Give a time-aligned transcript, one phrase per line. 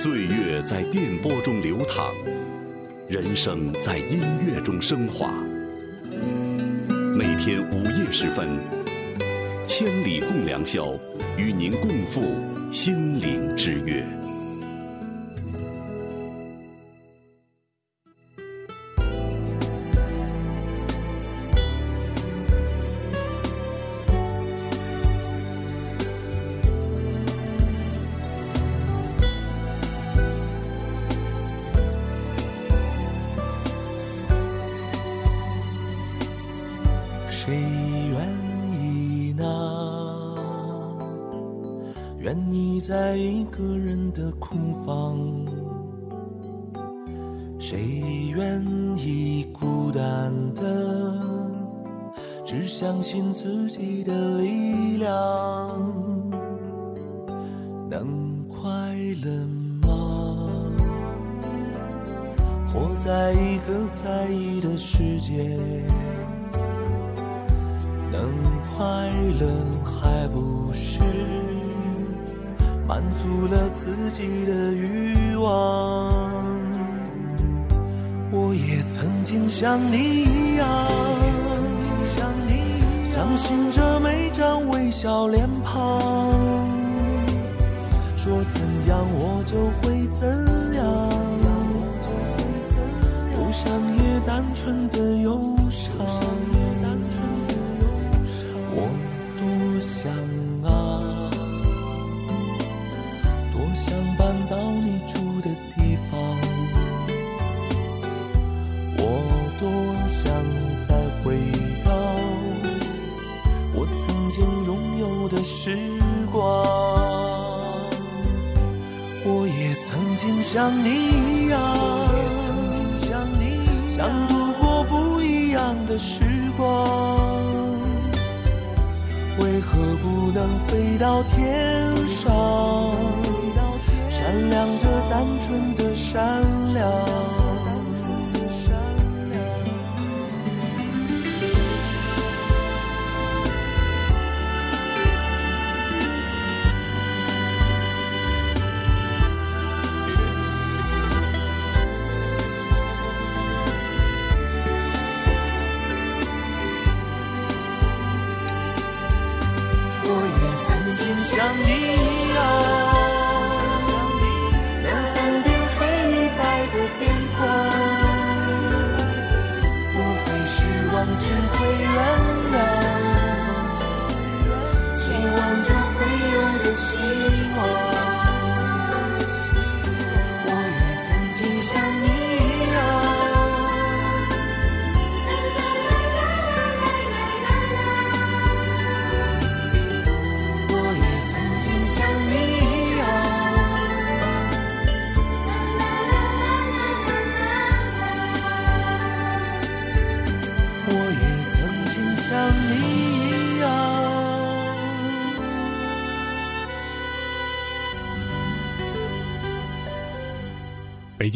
[0.00, 2.14] 岁月在电波中流淌，
[3.08, 5.34] 人生在音乐中升华。
[7.16, 8.48] 每天午夜时分，
[9.66, 10.96] 千里共良宵，
[11.36, 12.22] 与您共赴
[12.72, 14.06] 心灵之约。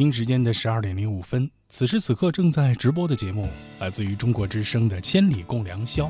[0.02, 3.48] 京时间的十二点零五分，此时此刻正在直播的节目
[3.78, 6.06] 来自于中国之声的《千里共良宵》。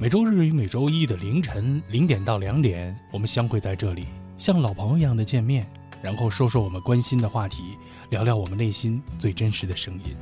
[0.00, 4.06] 每周日与每周一的凌晨零点到两点，我们相会在这里，
[4.38, 5.70] 像老朋友一样的见面，
[6.02, 7.76] 然后说说我们关心的话题，
[8.08, 10.16] 聊聊我们内心最真实的声音。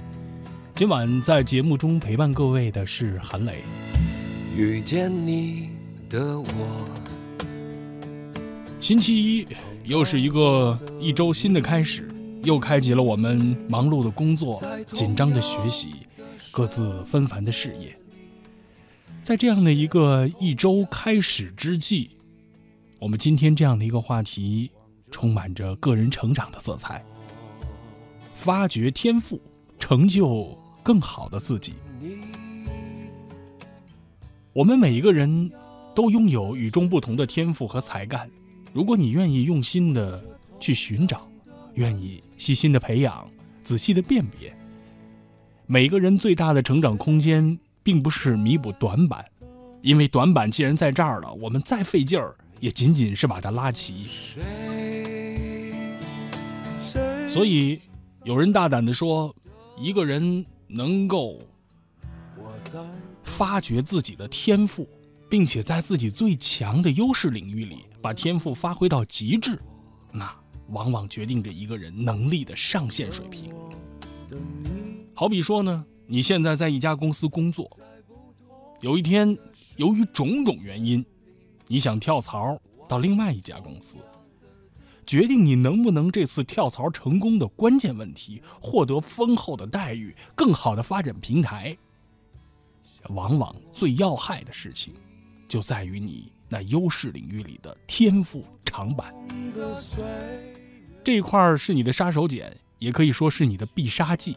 [0.75, 3.63] 今晚在节目中陪伴各位的是韩磊。
[4.57, 5.69] 遇见你
[6.11, 6.89] 的我，
[8.81, 9.47] 星期一
[9.85, 12.09] 又是一个一周新的开始，
[12.45, 15.95] 又开启了我们忙碌的工作、紧张的学习、
[16.51, 17.97] 各自纷繁的事业。
[19.23, 22.11] 在这样的一个一周开始之际，
[22.99, 24.71] 我们今天这样的一个话题，
[25.11, 27.05] 充满着个人成长的色彩，
[28.35, 29.41] 发掘天赋，
[29.79, 31.75] 成就更好的自己。
[34.53, 35.51] 我们每一个人
[35.95, 38.29] 都拥有与众不同的天赋和才干，
[38.73, 40.23] 如果你愿意用心的
[40.59, 41.29] 去寻找，
[41.75, 43.31] 愿意细心的培养，
[43.63, 44.53] 仔细的辨别，
[45.69, 49.25] 每个人最大的成长空间，并不是弥补短板，
[49.81, 54.07] 因为短板既然在这儿了，我们再费劲儿，也仅仅是把它拉齐。
[57.29, 57.81] 所以，
[58.25, 59.33] 有人大胆的说，
[59.79, 61.39] 一个人能够
[63.23, 64.89] 发掘自己的天赋，
[65.31, 69.57] 并且在自己最强的优势领域里把天赋发挥到极致，
[70.11, 73.55] 那往往决定着一个人能力的上限水平。
[75.15, 77.71] 好比说呢，你现在在一家公司工作，
[78.81, 79.37] 有一天
[79.77, 81.05] 由于种种原因，
[81.67, 83.99] 你想跳槽到另外一家公司，
[85.07, 91.77] 决定你能不能这次跳槽成功的关键问题，获得丰厚的待遇、更好的发展平台。
[93.11, 94.95] 往往最要害的事情，
[95.49, 99.13] 就在于你那优势领域里的天赋长板。
[101.05, 102.45] 这一块是你的杀手锏，
[102.79, 104.37] 也可以说是你的必杀技，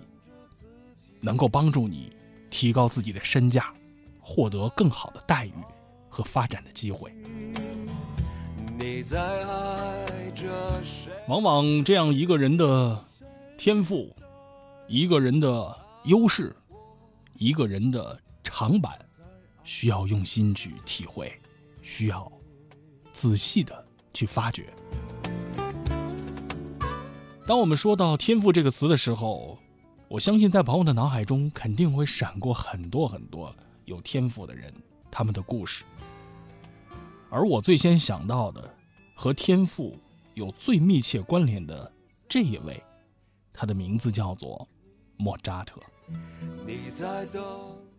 [1.21, 2.11] 能够帮助你
[2.49, 3.71] 提高自己的身价，
[4.19, 5.53] 获得更好的待遇
[6.09, 7.13] 和发展的机会。
[11.27, 13.05] 往往这样一个人的
[13.59, 14.15] 天赋，
[14.87, 16.55] 一个人的优势，
[17.35, 18.97] 一个人的长板，
[19.63, 21.31] 需要用心去体会，
[21.83, 22.31] 需要
[23.13, 23.85] 仔细的
[24.15, 24.65] 去发掘。
[27.47, 29.59] 当我们说到“天赋”这个词的时候，
[30.07, 33.55] 我相信在朋友的脑海中肯定会闪过很多很多
[33.85, 34.73] 有天赋的人，
[35.11, 35.83] 他们的故事。
[37.29, 38.67] 而我最先想到的，
[39.13, 39.95] 和天赋
[40.33, 41.91] 有最密切关联的
[42.27, 42.83] 这一位，
[43.53, 44.67] 他的名字叫做
[45.15, 45.79] 莫扎特。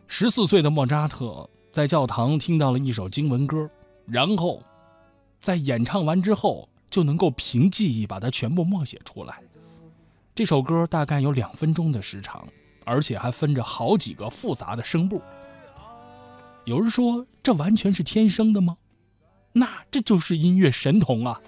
[0.07, 3.69] 十四岁的莫扎特在教堂听到了一首经文歌，
[4.07, 4.61] 然后
[5.39, 6.67] 在演唱完之后。
[6.89, 9.41] 就能够凭记忆把它全部默写出来。
[10.33, 12.47] 这首歌大概有两分钟的时长，
[12.85, 15.21] 而且还分着好几个复杂的声部。
[16.65, 18.77] 有人说这完全是天生的吗？
[19.53, 21.41] 那这就是音乐神童啊！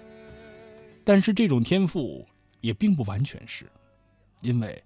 [1.04, 2.26] 但是这种天赋
[2.60, 3.70] 也并不完全是，
[4.40, 4.82] 因为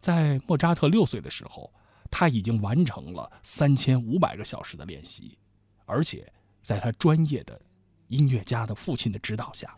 [0.00, 1.72] 在莫扎特六岁的时候，
[2.10, 5.38] 他已经完成了三千五百个小时的练习，
[5.84, 6.30] 而且
[6.62, 7.60] 在他专业的
[8.08, 9.76] 音乐家的父亲的指导下。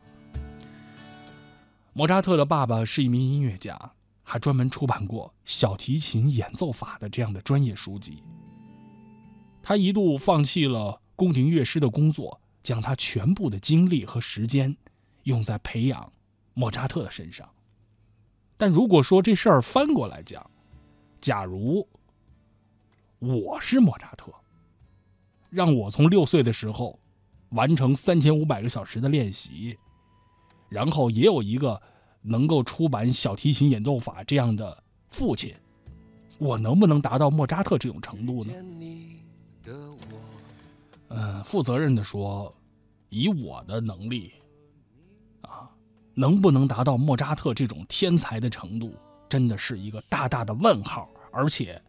[1.96, 3.74] 莫扎特的爸爸是一名音乐家，
[4.22, 8.22] 还专门出版过小提琴演奏法的这样的专业书籍。
[9.62, 14.76] 他一度放弃了宫廷乐师的工作，将他全部的精力和时间
[15.22, 16.12] 用在培养
[16.52, 17.48] 莫扎特的身上。
[18.58, 20.50] 但如果说这事儿翻过来讲，
[21.18, 21.88] 假如
[23.20, 24.30] 我是莫扎特，
[25.48, 27.00] 让我从六岁的时候
[27.52, 29.78] 完成三千五百个小时的练习。
[30.68, 31.80] 然后也有一个
[32.22, 35.54] 能够出版小提琴演奏法这样的父亲，
[36.38, 38.52] 我能不能达到莫扎特这种程度呢？
[41.08, 42.52] 嗯，负责任的说，
[43.10, 44.32] 以我的能力，
[45.42, 45.70] 啊，
[46.14, 48.92] 能不能达到莫扎特这种天才的程度，
[49.28, 51.08] 真的是一个大大的问号。
[51.30, 51.80] 而且，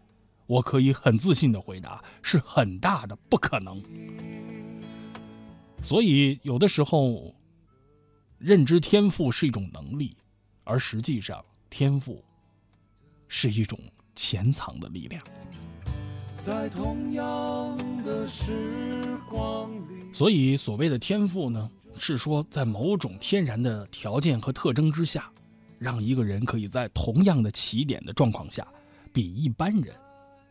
[0.45, 3.81] 我可以很自信的回答，是很大的不可能。
[5.81, 7.33] 所以，有的时候。
[8.38, 10.16] 认知天赋是一种能力，
[10.63, 12.24] 而实际上天赋
[13.28, 13.80] 是一种
[14.16, 15.24] 潜藏的力量。
[16.39, 21.68] 在同样的时光里，所以所谓的天赋呢，
[21.98, 25.31] 是说在某种天然的条件和特征之下，
[25.80, 28.68] 让一个人可以在同样的起点的状况下，
[29.12, 29.95] 比一般人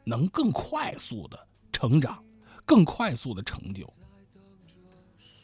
[0.03, 1.39] 能更快速的
[1.73, 2.23] 成长，
[2.65, 3.89] 更快速的成就。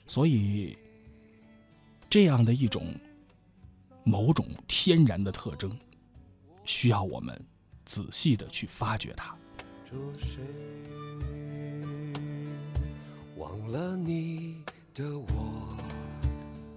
[0.09, 0.77] 所以。
[2.12, 2.94] 这样的一种
[4.05, 5.75] 某种天然的特征，
[6.67, 7.43] 需要我们
[7.87, 9.34] 仔细的去发掘它。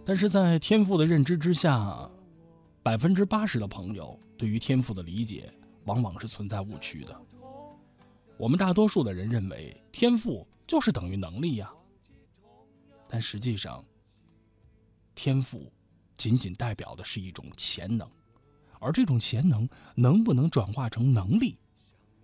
[0.05, 2.09] 但是在天赋的认知之下，
[2.81, 5.51] 百分之八十的朋友对于天赋的理解
[5.83, 7.13] 往往是存在误区的。
[8.37, 11.69] 我们大多数的人认为天赋就是等于能力呀，
[13.09, 13.83] 但实际上。
[15.15, 15.71] 天赋，
[16.17, 18.07] 仅仅代表的是一种潜能，
[18.79, 21.57] 而这种潜能能不能转化成能力，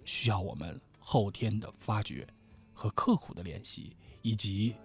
[0.05, 2.27] 需要我们后天的发掘
[2.73, 4.75] 和刻苦的练习，以及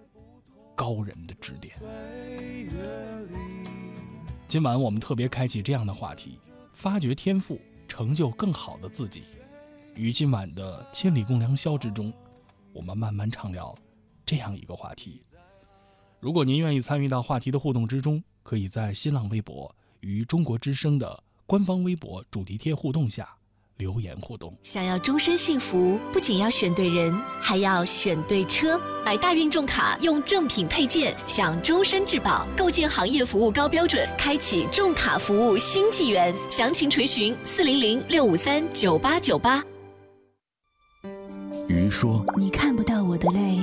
[0.74, 1.76] 高人的指点。
[4.48, 6.38] 今晚我们特别开启这样的话题：
[6.72, 9.24] 发掘天赋，成就更好的自己。
[9.96, 12.12] 于今晚的千里共良宵之中，
[12.72, 13.76] 我们慢慢畅聊
[14.24, 15.24] 这样一个话题。
[16.26, 23.28] 如果您愿意参与到话题的互动之中，可以在新浪微博与中国之声的官方微博主题贴互动下
[23.76, 24.52] 留言互动。
[24.64, 28.76] 想要终身幸福，不仅要选对人，还要选对车。
[29.04, 36.34] 买大运重卡，用正品配件，享终身质保，构建行业服务高标准，开启重卡服务新纪元。
[36.50, 39.64] 详情垂询四零零六五三九八九八。
[41.68, 43.60] 鱼说：“你看不到我的泪，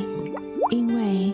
[0.72, 1.34] 因为……”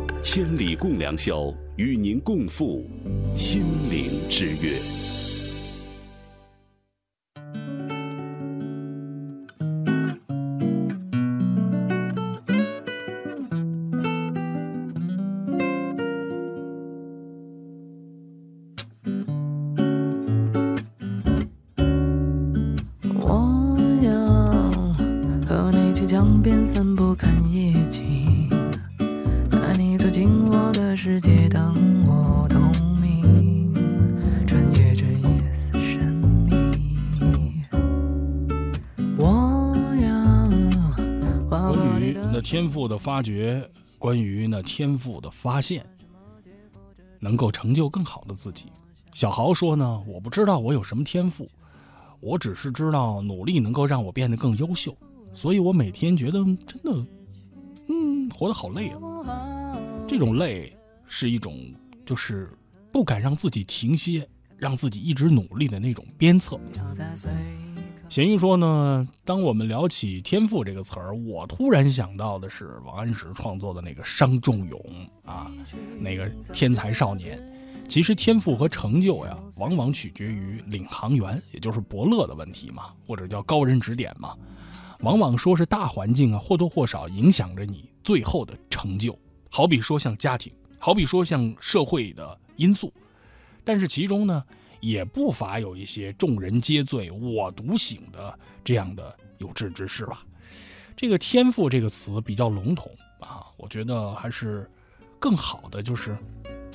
[0.23, 2.87] 千里共良宵，与您共赴
[3.35, 5.10] 心灵之约。
[43.01, 43.67] 发掘，
[43.97, 45.83] 关于那天赋的发现，
[47.19, 48.67] 能够成就更好的自己。
[49.11, 51.49] 小豪说呢，我不知道我有什么天赋，
[52.19, 54.95] 我只是知道努力能够让我变得更优秀，
[55.33, 57.07] 所以我每天觉得真的，
[57.87, 59.75] 嗯，活得好累啊。
[60.07, 60.71] 这种累
[61.07, 61.73] 是一种
[62.05, 62.55] 就是
[62.91, 66.59] 不敢让自己停歇，让自己一直努力的那种鞭策。
[68.11, 74.81] 咸鱼说呢，当我们聊起“天赋”这个词儿，我突然想到的是王安石创作的那个伤仲永
[75.23, 75.49] 啊，
[75.97, 77.41] 那个天才少年。
[77.87, 84.35] 其实天赋和成就呀，往往取决于领航员，也就是伯乐的问题嘛，或者叫高人指点嘛。
[84.99, 89.17] 往往说是大环境啊，或多或少影响着你最后的成就。
[89.49, 92.91] 好比说像家庭，好比说像社会的因素，
[93.63, 94.43] 但是其中呢，
[94.81, 100.25] 也不乏有一些众人皆醉我独醒的这样的有志之士吧。
[100.97, 104.69] 这个“天赋”这个词比较笼统啊，我觉得还是
[105.19, 106.17] 更好的就是，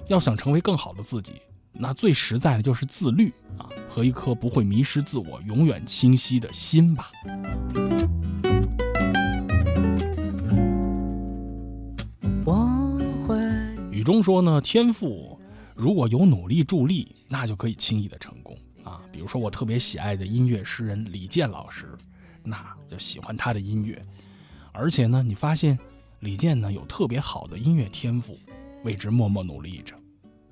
[0.08, 1.34] 要想成为更好的自己，
[1.72, 7.10] 那最实在的就是自律啊，和一颗不会迷失自我、永远清晰的心吧。
[12.44, 12.96] 我
[13.26, 13.36] 会
[13.90, 15.38] 雨中说呢，天赋
[15.74, 19.02] 如果有努力助力，那就可以轻易的成功啊。
[19.12, 21.96] 比如说我特别喜爱的音乐诗人李健老师，
[22.42, 24.04] 那就喜欢他的音乐，
[24.72, 25.78] 而且呢，你发现
[26.20, 28.38] 李健呢有特别好的音乐天赋，
[28.84, 29.94] 为之默默努力着，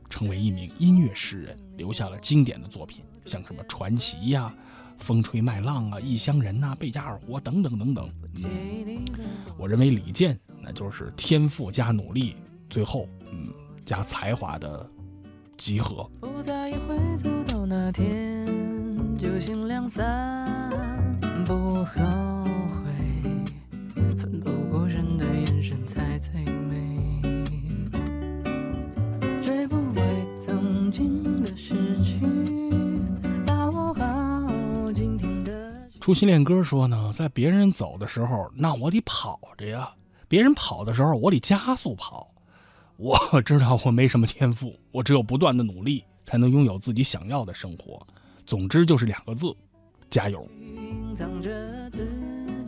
[0.08, 4.54] 成为一名音乐诗人，留下了经典的作品，像什么《传奇》呀、
[5.02, 8.10] 《风吹麦浪》啊、《异乡人》呐、《贝加尔湖》等等等等。
[8.42, 9.04] 嗯，
[9.56, 12.36] 我认为李健那就是天赋加努力，
[12.68, 13.52] 最后嗯
[13.86, 14.90] 加才华的
[15.56, 16.08] 集合。
[16.20, 18.46] 不在意会走到哪天，
[19.16, 20.70] 就心两散，
[21.44, 22.02] 不后
[22.84, 22.90] 悔，
[24.18, 27.20] 奋不顾身的眼神才最美。
[29.42, 30.02] 追不回
[30.44, 32.20] 曾经的失去，
[33.46, 35.52] 把握好今天的。
[36.00, 39.94] 初心恋歌说呢，在别人走的时候，那我得跑着呀；
[40.28, 42.28] 别人跑的时候，我得加速跑。
[43.32, 48.06] 我知道我没什么天赋，我只有不断的努力，才能拥有自己想要的生活。
[48.46, 49.54] 总之就是两个字：
[50.08, 50.46] 加油。
[50.60, 52.06] 隐藏着自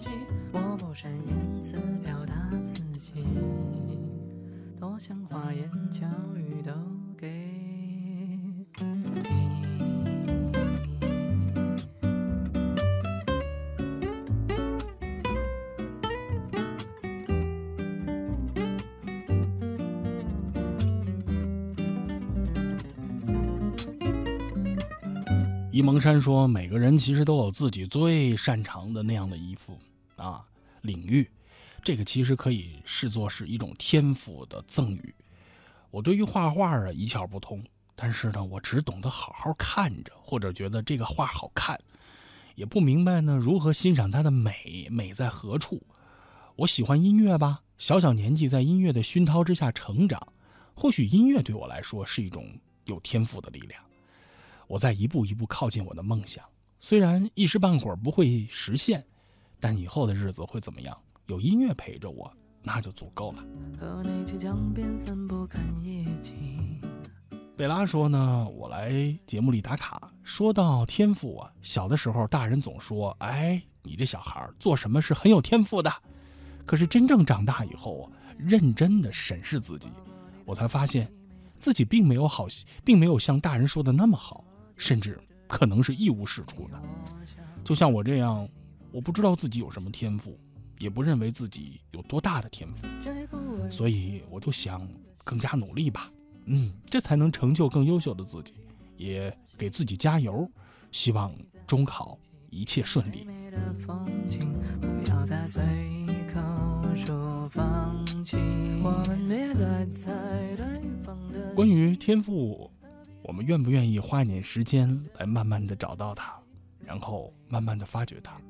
[0.00, 0.08] 己，
[0.52, 2.34] 我不善言辞表达
[2.74, 3.24] 自己，
[4.80, 6.72] 多想花言巧语都
[25.76, 29.78] 沂蒙山说，每个人其实都有自己最擅长的那样的衣服
[30.16, 30.42] 啊
[30.80, 31.30] 领域，
[31.84, 35.14] 这个其实可以视作是一种天赋的赠予。
[35.90, 37.62] 我对于画画啊一窍不通，
[37.94, 41.78] 但是呢，我只懂得好好看着，或者觉得这个画好看，
[42.54, 45.82] 也不明白呢如何欣赏它的美，美在何处。
[46.54, 50.26] 我喜欢音乐吧，小小年纪在音乐的熏陶之下成长，
[50.72, 53.85] 或许音乐对我来说是一种有天赋的力量。
[54.66, 56.44] 我在一步一步靠近我的梦想，
[56.78, 59.04] 虽然一时半会儿不会实现，
[59.60, 60.96] 但以后的日子会怎么样？
[61.26, 62.32] 有音乐陪着我，
[62.62, 63.44] 那就足够了。
[63.78, 66.80] 和你去江边散步看夜景。
[67.56, 68.92] 贝拉说呢，我来
[69.26, 70.12] 节目里打卡。
[70.22, 75.92] 说到天赋啊，小的时候大人总说，哎，你这小孩做什么是很有天赋的。
[76.66, 79.88] 可是真正长大以后啊，认真的审视自己，
[80.44, 81.10] 我才发现，
[81.58, 82.46] 自己并没有好，
[82.84, 84.44] 并没有像大人说的那么好，
[84.76, 86.80] 甚至可能是一无是处的。
[87.64, 88.48] 就像我这样，
[88.92, 90.38] 我不知道自己有什么天赋，
[90.78, 92.86] 也不认为自己有多大的天赋，
[93.70, 94.86] 所以我就想
[95.24, 96.10] 更加努力吧。
[96.44, 98.54] 嗯，这才能成就更优秀的自己，
[98.96, 100.48] 也给自己加油。
[100.92, 101.34] 希望
[101.66, 102.18] 中考
[102.48, 103.26] 一切顺利。
[111.54, 112.70] 关于天赋，
[113.26, 116.32] 我们愿不愿意花一点时间来慢慢的找到它，
[116.78, 118.40] 然后慢慢的发掘它？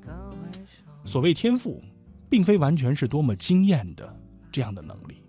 [1.03, 1.83] 所谓天赋，
[2.29, 4.15] 并非完全是多么惊艳的
[4.51, 5.23] 这样的能力，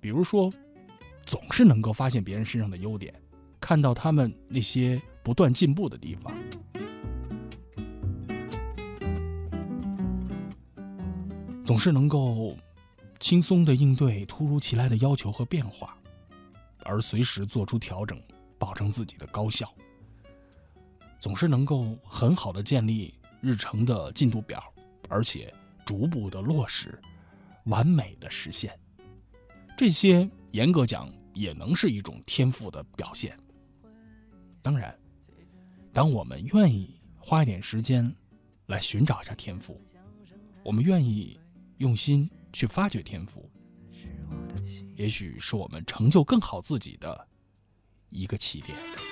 [0.00, 0.52] 比如说，
[1.24, 3.14] 总是能够发现别人身上的优点，
[3.60, 6.34] 看到他们那些不断进步的地方。
[11.64, 12.56] 总是能够
[13.20, 15.96] 轻松的应对突如其来的要求和变化，
[16.82, 18.20] 而随时做出调整，
[18.64, 19.70] 保证自己的高效。
[21.18, 24.62] 总是能够很好的建立日程的进度表，
[25.10, 25.52] 而且
[25.84, 26.98] 逐步的落实，
[27.64, 28.72] 完美的实现。
[29.76, 33.38] 这些严格讲也能是一种天赋的表现。
[34.62, 34.98] 当然，
[35.92, 38.10] 当我们愿意花一点时间
[38.66, 39.78] 来寻找一下天赋，
[40.64, 41.38] 我们愿意。
[41.78, 43.50] 用心去发掘天赋，
[44.94, 47.28] 也许是我们成就更好自己的
[48.14, 49.03] 一个起点。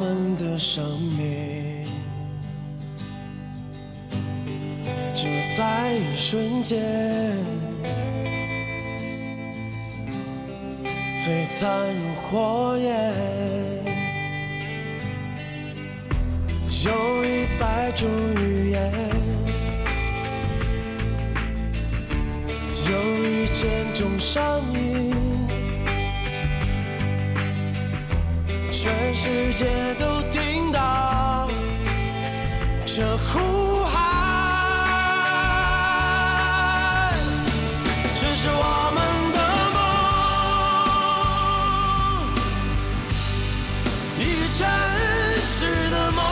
[0.00, 0.84] 我们的生
[1.18, 1.84] 命，
[5.12, 5.24] 就
[5.56, 6.80] 在一瞬间，
[11.16, 13.12] 璀璨如火焰，
[16.84, 18.92] 有一百种语言。
[22.88, 25.12] 有一千种声音，
[28.80, 29.66] 全世界
[29.98, 31.50] 都听到
[32.86, 33.98] 这呼喊，
[38.14, 38.98] 这是我们
[39.32, 39.38] 的
[39.74, 39.80] 梦，
[44.16, 44.62] 一个真
[45.42, 45.50] 实
[45.90, 46.22] 的梦，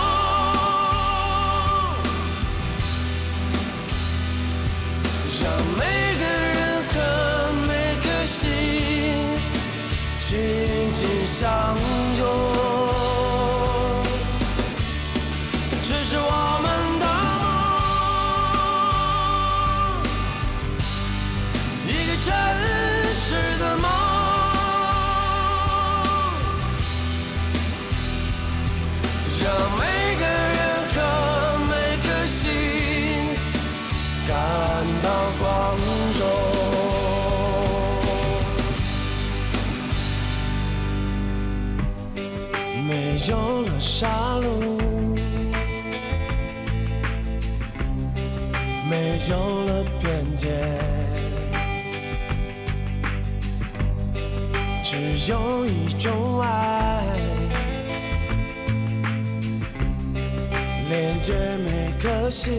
[5.42, 5.44] 让
[5.76, 5.82] 每
[6.20, 6.22] 个
[6.54, 6.56] 人
[6.92, 6.94] 和
[7.66, 7.70] 每
[8.04, 8.38] 颗心
[10.20, 10.28] 紧
[10.92, 11.44] 紧相。
[43.98, 44.08] 杀
[44.42, 44.44] 戮，
[48.90, 50.48] 没有了边界，
[54.84, 57.02] 只有一种爱，
[60.90, 61.32] 连接
[61.64, 62.52] 每颗心，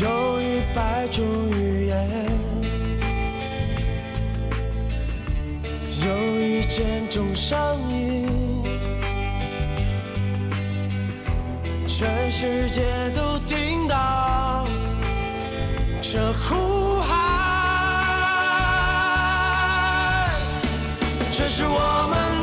[0.00, 2.53] 有一百种语言。
[6.06, 8.62] 有一千种声音，
[11.86, 12.82] 全世界
[13.16, 14.66] 都听到
[16.02, 17.14] 这呼喊。
[21.32, 22.33] 这是我们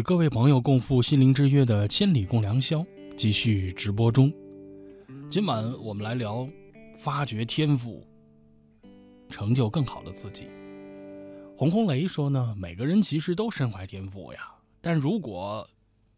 [0.00, 2.78] 与各位朋友共赴心灵之约的《千里共良宵》
[3.18, 4.32] 继续直播中。
[5.28, 6.48] 今晚我们来聊
[6.96, 8.02] 发掘天赋，
[9.28, 10.48] 成就更好的自己。
[11.54, 15.68] 洪红雷说呢，每个人其实都身怀天赋呀，但如果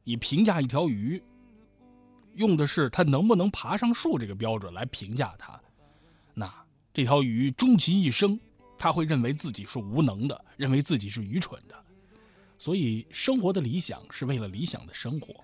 [0.05, 1.21] 你评价一条鱼，
[2.37, 5.61] 用的是它能不能爬上树这个标准来评价它，
[6.35, 6.49] 那
[6.95, 8.39] 这条鱼终其一生，
[8.79, 11.82] 他会认为自己是无能的，认为自己是愚蠢的。
[12.63, 15.35] 所以，生活的理想是为了理想的生活，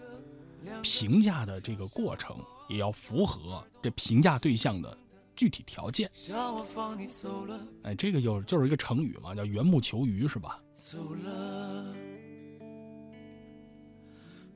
[0.85, 2.37] 评价的这个过程
[2.68, 4.96] 也要符合这评价对象的
[5.35, 6.09] 具体条件。
[7.83, 10.62] 哎，这个就就是一个成语嘛，叫缘木求鱼，是吧？
[10.70, 11.92] 走了。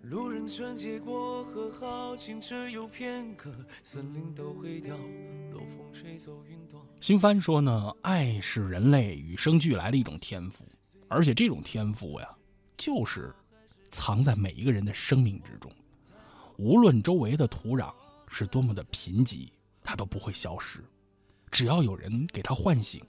[0.02, 4.96] 路人穿街过河，好景只有片刻，森林都会凋
[5.50, 6.80] 落，风吹走云朵。
[7.00, 10.64] 新帆说呢，爱是人类与生俱来的一种天赋，
[11.08, 12.36] 而且这种天赋呀，
[12.84, 13.32] 就是
[13.92, 15.70] 藏在每一个人的生命之中。
[16.56, 17.94] 无论周围的土壤
[18.26, 19.48] 是多么的贫瘠，
[19.84, 20.84] 它都不会消失。
[21.48, 23.00] 只要有人给它唤醒，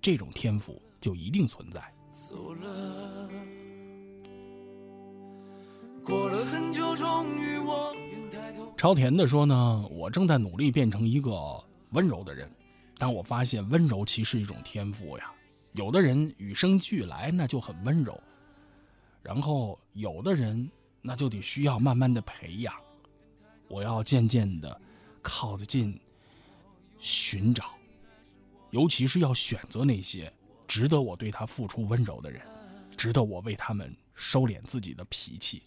[0.00, 1.82] 这种天赋就一定存在。
[2.08, 3.28] 走了。
[6.02, 7.94] 过了很久，终于我
[8.30, 8.72] 抬头。
[8.74, 12.50] 超甜的说呢，我正在努力变成一个温柔的人，
[12.96, 15.30] 但我发现温柔其实是一种天赋呀。
[15.74, 18.14] 有的人与生俱来，那就很温柔；
[19.22, 22.74] 然后有的人那就得需要慢慢的培养。
[23.68, 24.80] 我要渐渐的
[25.22, 25.98] 靠得近，
[26.98, 27.70] 寻找，
[28.70, 30.30] 尤其是要选择那些
[30.66, 32.42] 值得我对他付出温柔的人，
[32.96, 35.62] 值得我为他们收敛自己的脾气。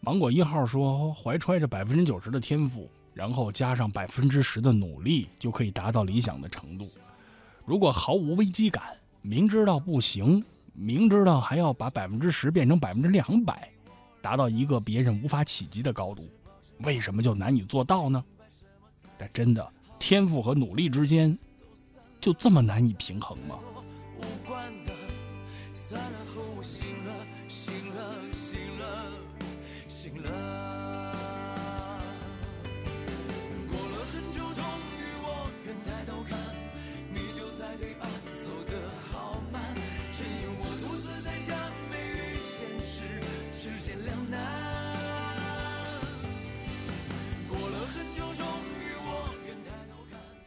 [0.00, 6.86] 芒果一号说，怀揣着百分之九十的天赋，然后加上百分之十的努力，就可以达到理想的程度。
[7.64, 13.70] 如果毫无危机感，明知道不行，明知道还要把百分之十变成百分之两百，
[14.20, 16.28] 达到一个别人无法企及的高度，
[16.80, 18.22] 为什么就难以做到呢？
[19.16, 19.66] 但真的，
[19.98, 21.38] 天赋和努力之间，
[22.20, 23.58] 就这么难以平衡吗？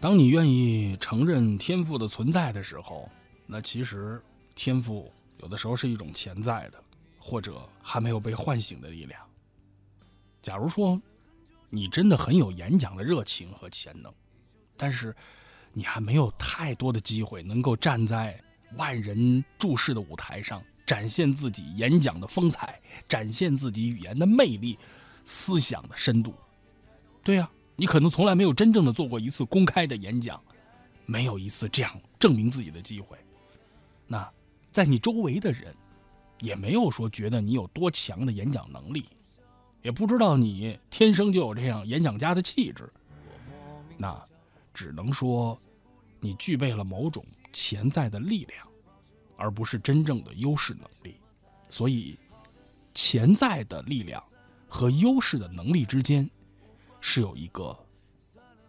[0.02, 3.10] 当你愿意承认天赋的存在的时候，
[3.46, 4.22] 那其实
[4.56, 6.82] 天赋有的时候是一种潜在的，
[7.20, 9.22] 或者还没有被唤醒的力量。
[10.42, 11.00] 假如说
[11.70, 14.10] 你真的很有演讲的热情和潜能，
[14.78, 15.14] 但是
[15.74, 18.42] 你还没有太多的机会能够站在
[18.78, 24.80] 万人注视的舞台上，展现自己演讲的风采，展现自己语言的魅力、
[25.26, 26.34] 思想的深度。
[27.22, 30.40] 对呀、你可能从来没有真正的做过一次公开的演讲，
[31.06, 33.18] 没有一次这样证明自己的机会。
[34.06, 34.30] 那
[34.70, 35.74] 在你周围的人，
[36.42, 39.06] 也没有说觉得你有多强的演讲能力，
[39.82, 42.92] 也不知道你天生就有这样演讲家的气质。
[43.98, 44.22] 那
[44.74, 45.58] 只能说，
[46.20, 48.68] 你具备了某种潜在的力量，
[49.38, 51.16] 而不是真正的优势能力。
[51.70, 52.20] 所以，
[52.94, 54.22] 潜在的力量
[54.68, 56.30] 和优势的能力之间
[57.02, 57.78] 是有一个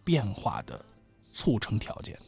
[0.04, 0.84] 变化的
[1.32, 2.18] 促成条件。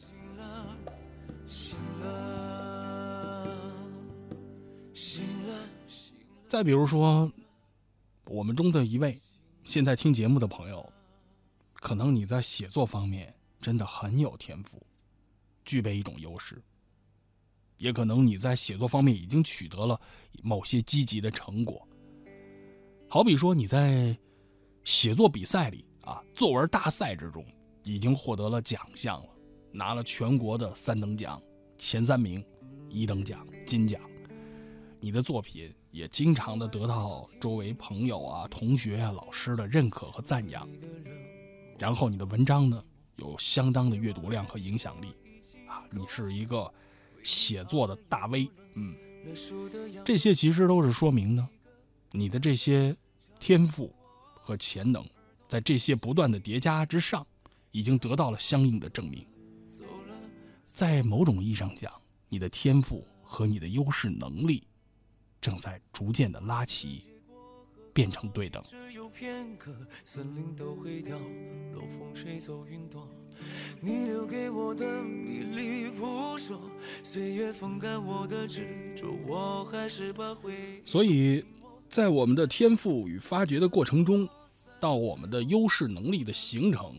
[6.47, 7.31] 再比如说，
[8.27, 9.19] 我们中的一位
[9.63, 10.87] 现在听节目的朋友，
[11.73, 14.85] 可能你在写作方面真的很有天赋，
[15.65, 16.57] 具备一种优势；
[17.77, 19.99] 也可能你在写作方面已经取得了
[20.43, 21.87] 某些积极的成果。
[23.09, 24.15] 好比说你在
[24.83, 27.45] 写作比赛里啊，作文大赛之中
[27.83, 29.29] 已经获得了奖项了，
[29.71, 31.41] 拿了全国的三等奖
[31.77, 32.43] 前三名，
[32.89, 34.01] 一等奖、金奖。
[34.99, 40.67] 你的作品也经常的得到周围朋友啊、同学啊、老师的认可和赞扬。
[41.77, 42.81] 然后你的文章呢，
[43.17, 45.13] 有相当的阅读量和影响力，
[45.67, 46.71] 啊，你是一个
[47.23, 48.95] 写作的大 V，嗯，
[50.05, 51.49] 这些其实都是说明呢，
[52.11, 52.95] 你的这些
[53.39, 53.93] 天赋
[54.41, 55.05] 和潜能，
[55.53, 57.23] 在这些不断的叠加之上，
[57.69, 59.23] 已经得到了相应的证明。
[60.63, 61.93] 在某种意义上讲，
[62.27, 64.63] 你的天赋和你的优势能力，
[65.39, 67.03] 正在逐渐的拉齐，
[67.93, 68.63] 变成对等。
[68.67, 69.71] 只有片刻，
[70.03, 73.07] 森林都会掉，落风吹走云朵。
[73.79, 76.59] 你留给我的迷离扑朔，
[77.03, 80.81] 岁月风干我的执着，我还是把回忆。
[80.83, 81.45] 所以，
[81.91, 84.27] 在我们的天赋与发掘的过程中，
[84.83, 86.93] 到我们的优势能力的形成，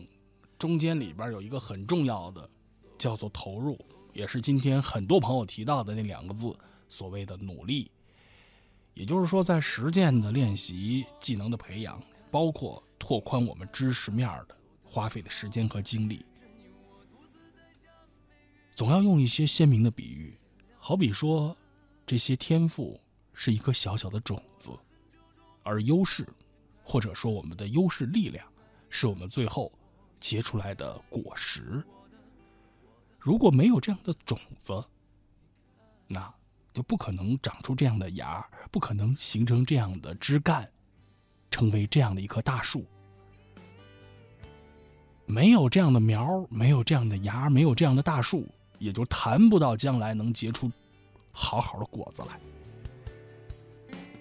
[0.57, 2.49] 中间里边有一个很重要的，
[2.97, 3.77] 叫做投入，
[4.11, 6.51] 也是今天很多朋友提到的那两个字，
[6.89, 7.91] 所谓的努力。
[8.95, 16.25] 也就是说，在实践的练习、技能的培养，包括拓宽我们知识面的花费的时间和精力，
[18.73, 20.35] 总要用一些鲜明的比喻，
[20.79, 21.55] 好比说，
[22.03, 22.99] 这些天赋
[23.31, 24.71] 是一颗小小的种子，
[25.61, 26.27] 而优势，
[26.85, 28.47] 或者说我们的优势力量，
[28.89, 29.71] 是我们最后
[30.19, 31.83] 结出来的果实。
[33.19, 34.71] 如果没有这样的种子，
[36.07, 36.31] 那
[36.71, 40.71] 就不可能长出这样的芽，不可能形成这样的枝干，
[41.49, 42.85] 成为这样的一棵大树。
[45.25, 50.71] 没有这样的苗，没有这样的芽，没有这样的大树，也就谈不到将来能结出
[51.31, 52.39] 好好的果子来。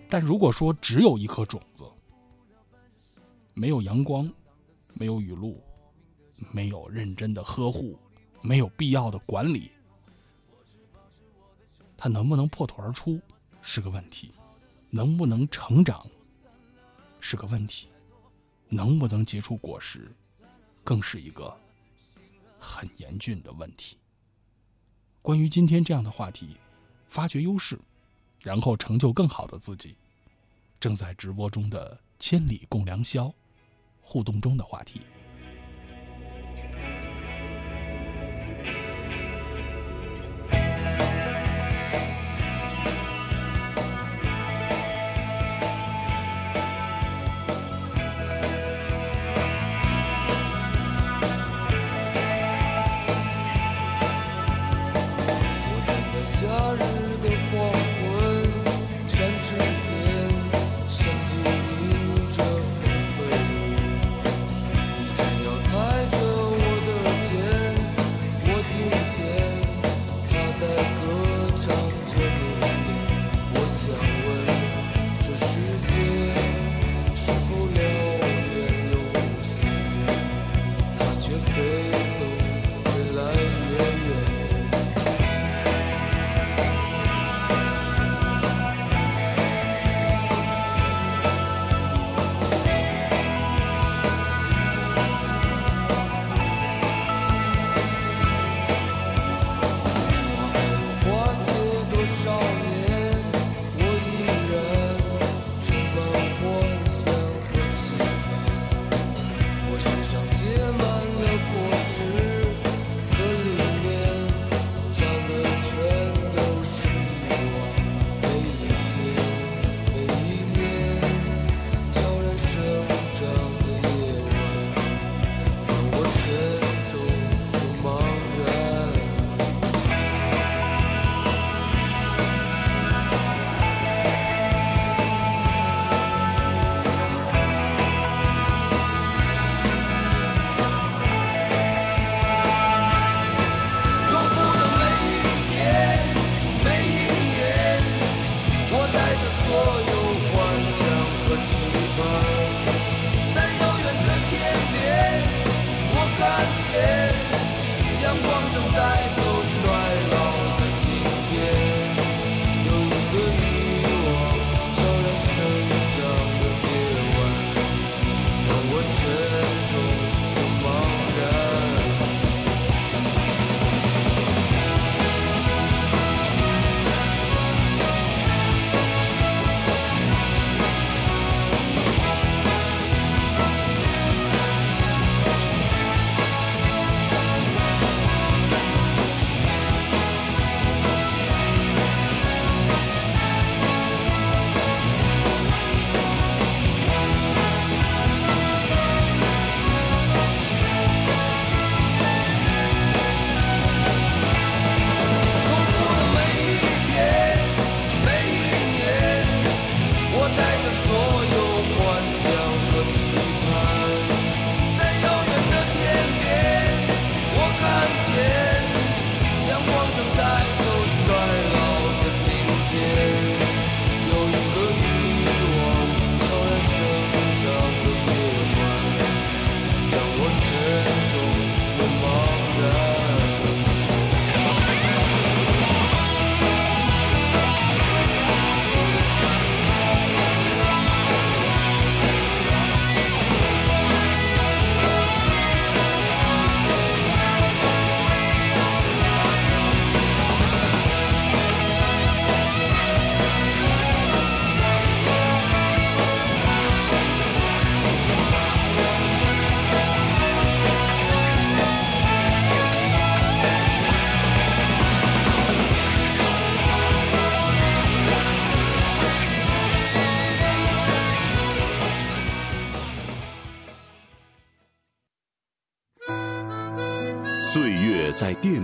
[0.08, 1.84] 但如果说只有一颗种子，
[3.54, 4.30] 没有阳光，
[4.94, 5.62] 没有雨露，
[6.52, 7.96] 没有认真的呵护，
[8.42, 9.70] 没有必要的管理，
[11.96, 13.20] 它能不能破土而出
[13.62, 14.32] 是个问题，
[14.90, 16.04] 能不能成长
[17.20, 17.86] 是个问题，
[18.68, 20.12] 能不能结出果实，
[20.82, 21.56] 更是一个
[22.58, 23.96] 很严峻的问题。
[25.22, 26.56] 关于今天这样的话题，
[27.08, 27.78] 发掘优势，
[28.42, 29.96] 然后成就更好的自己，
[30.80, 33.32] 正在直播中的“千里共良宵”
[34.04, 35.00] 互动中的话题。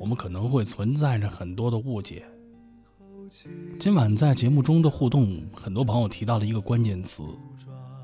[0.00, 2.24] 我们可能会存在着很多的误解。
[3.78, 7.22] 今晚在节目中的互动，很多朋友提到了一个关键词，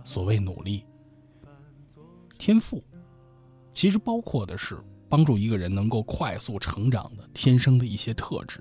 [0.04, 0.84] 所谓努力。
[2.36, 2.84] 天赋
[3.72, 4.78] 其实包括的是
[5.08, 8.60] 帮助一个人能够快速成长的天生的一些特质。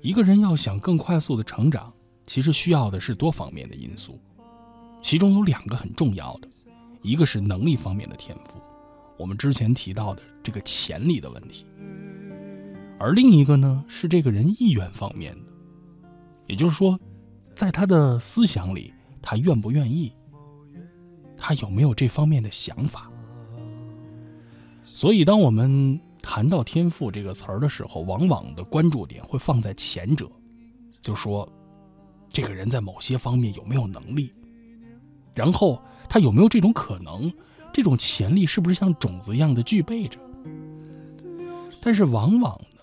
[0.00, 1.92] 一个人要想更快速的成长，
[2.28, 4.20] 其实需要的是多方面的因素，
[5.02, 6.48] 其中有两个很重要的，
[7.02, 8.60] 一个是能力方面的天赋，
[9.18, 11.64] 我们之前提到的这个潜力的问题，
[12.98, 15.52] 而另一个呢是这个人意愿方面的，
[16.46, 16.98] 也就是说，
[17.54, 20.12] 在他的思想里，他愿不愿意，
[21.36, 23.10] 他有没有这方面的想法。
[24.84, 30.30] 所以，当我们谈到天赋这个词儿的时候，往往的关注点会放在前者，
[31.00, 31.46] 就说
[32.30, 34.32] 这个人在某些方面有没有能力，
[35.34, 37.32] 然后他有没有这种可能，
[37.76, 40.18] 这种潜力是不是像种子一样的具备着。
[41.82, 42.80] 但是，往往呢，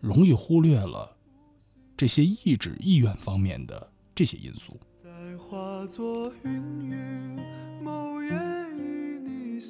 [0.00, 1.14] 容易忽略了
[1.94, 4.80] 这些意志、意愿方面的这些因素。
[5.04, 6.50] 再化作云
[6.88, 7.38] 雨，
[7.82, 8.30] 某夜
[8.78, 9.60] 与你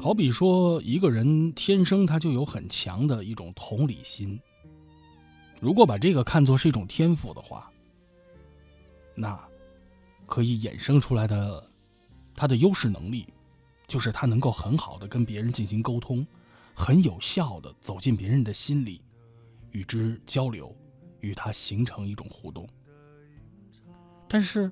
[0.00, 4.36] 好比说，一个人天生他就有很强的一种同理心。
[5.64, 7.72] 如果把这个看作是一种天赋的话，
[9.14, 9.42] 那
[10.26, 11.66] 可以衍生出来的
[12.36, 13.32] 他的优势能力，
[13.88, 16.26] 就是他能够很好的跟别人进行沟通，
[16.74, 19.00] 很有效的走进别人的心里，
[19.70, 20.70] 与之交流，
[21.20, 22.68] 与他形成一种互动。
[24.28, 24.70] 但是，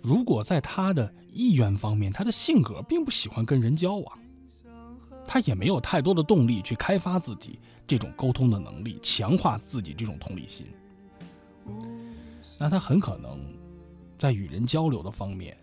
[0.00, 4.18] 如果在他的意愿方面，他的性格并不喜欢跟人交往。
[5.28, 10.66] 他也没有太多的动力去开发自己这种沟通的能力，强化自己这种同理心。
[12.58, 13.38] 那他很可能
[14.16, 15.54] 在与人交流的方面，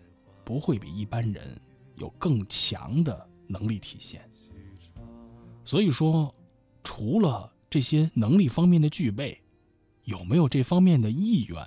[0.44, 1.60] 不会比一般人
[1.96, 4.22] 有更强的能力体现。
[5.64, 6.32] 所以说，
[6.84, 9.36] 除了这些能力方面的具备，
[10.04, 11.60] 有没有这方面的意愿，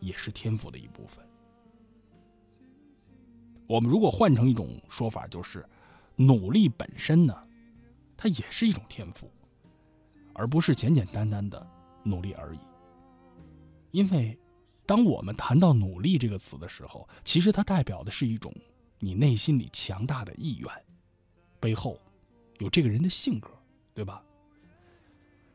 [0.00, 1.24] 也是天赋的一部分。
[3.68, 5.64] 我们如果换成一种说法，就是。
[6.16, 7.36] 努力本身呢，
[8.16, 9.30] 它也是一种天赋，
[10.34, 11.64] 而不是简简单单的
[12.02, 12.58] 努力而已。
[13.92, 14.38] 因为，
[14.84, 18.52] 当我们谈到“努力”这个词的时候，其实它代表的是一种
[18.98, 20.70] 你内心里强大的意愿，
[21.60, 21.98] 背后
[22.58, 23.50] 有这个人的性格，
[23.94, 24.22] 对吧？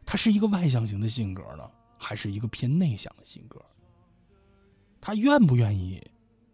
[0.06, 3.64] 他是一个外向型的性格呢，还是一个偏内向的性格？
[5.00, 6.02] 他愿不愿意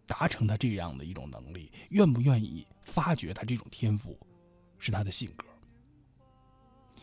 [0.06, 1.72] 达成他这样的一种能力？
[1.90, 2.66] 愿不愿意？
[2.88, 4.18] 发掘他这种天赋，
[4.78, 5.44] 是他的性格，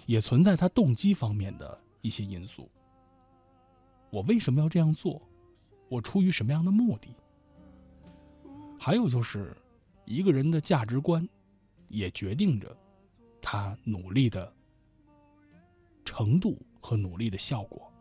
[0.07, 2.69] 也存在他动机方面的一些因素。
[4.09, 5.21] 我为什么要这样做？
[5.87, 7.15] 我出于什么样的目的？
[8.79, 9.55] 还有就是，
[10.05, 11.27] 一个人的价值观，
[11.87, 12.75] 也决定着
[13.39, 14.51] 他努力的
[16.03, 17.91] 程度和努力的效果。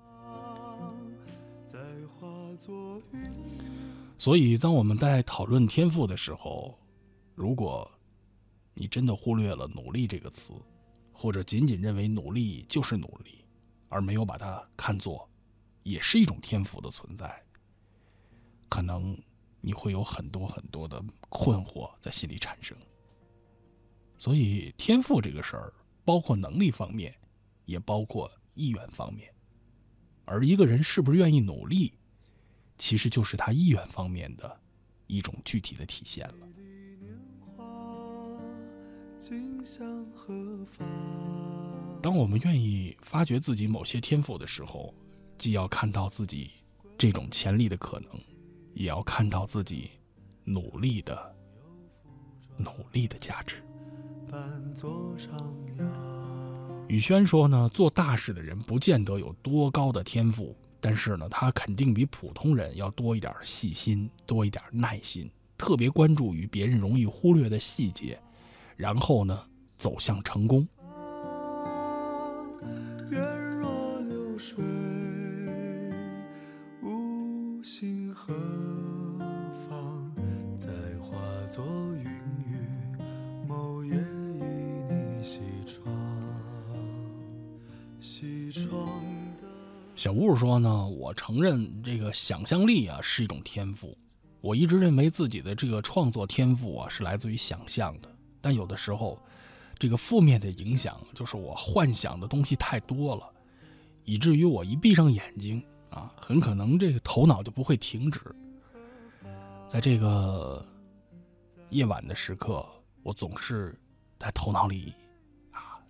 [4.17, 6.79] 所以，当我们在讨论天赋的时候，
[7.35, 7.91] 如果，
[8.75, 10.53] 你真的忽略了“努力”这个词，
[11.13, 13.45] 或者仅仅认为努力就是努力，
[13.89, 15.29] 而没有把它看作
[15.83, 17.43] 也是一种天赋的存在，
[18.69, 19.21] 可能
[19.61, 22.77] 你会有很多很多的困惑在心里产生。
[24.17, 25.75] 所以，天赋这个事儿，
[26.05, 27.13] 包括能力方面，
[27.65, 29.33] 也包括意愿方面，
[30.25, 31.99] 而一个人是不是愿意努力，
[32.79, 34.61] 其实就是他意愿方面的
[35.09, 36.49] 一种具体的体现了。
[39.27, 40.35] 今向何
[40.67, 40.87] 方
[42.03, 44.93] 当我们愿意发掘自己某些天赋的时候，
[45.39, 46.51] 既要看到自己
[46.99, 48.09] 这种潜力的可能，
[48.75, 49.89] 也要看到自己
[50.45, 51.35] 努力的
[52.59, 53.65] 努力的价值。
[56.87, 68.21] 宇轩说呢，做大事的人不见得有多高的天赋，但是呢，他肯定比普通人要多一点细心，多一点耐心，特别关注于别人容易忽略的细节，
[68.77, 69.41] 然后呢，
[69.77, 70.67] 走向成功。
[89.97, 93.97] 小雾说呢，我承认这个想象力啊是一种天赋，
[94.43, 98.14] 我一直认为自己的这个创作天赋啊是来自于想象的，
[98.45, 99.19] 但有的时候，
[99.79, 103.33] 这个负面的影响就是我幻想的东西太多了，
[104.05, 108.21] 以至于我一闭上眼睛啊，很可能这个头脑就不会停止。
[109.67, 110.63] 在这个
[111.71, 112.63] 夜晚的时刻，
[113.03, 113.75] 我总是
[114.19, 114.93] 在头脑里
[115.51, 115.81] 啊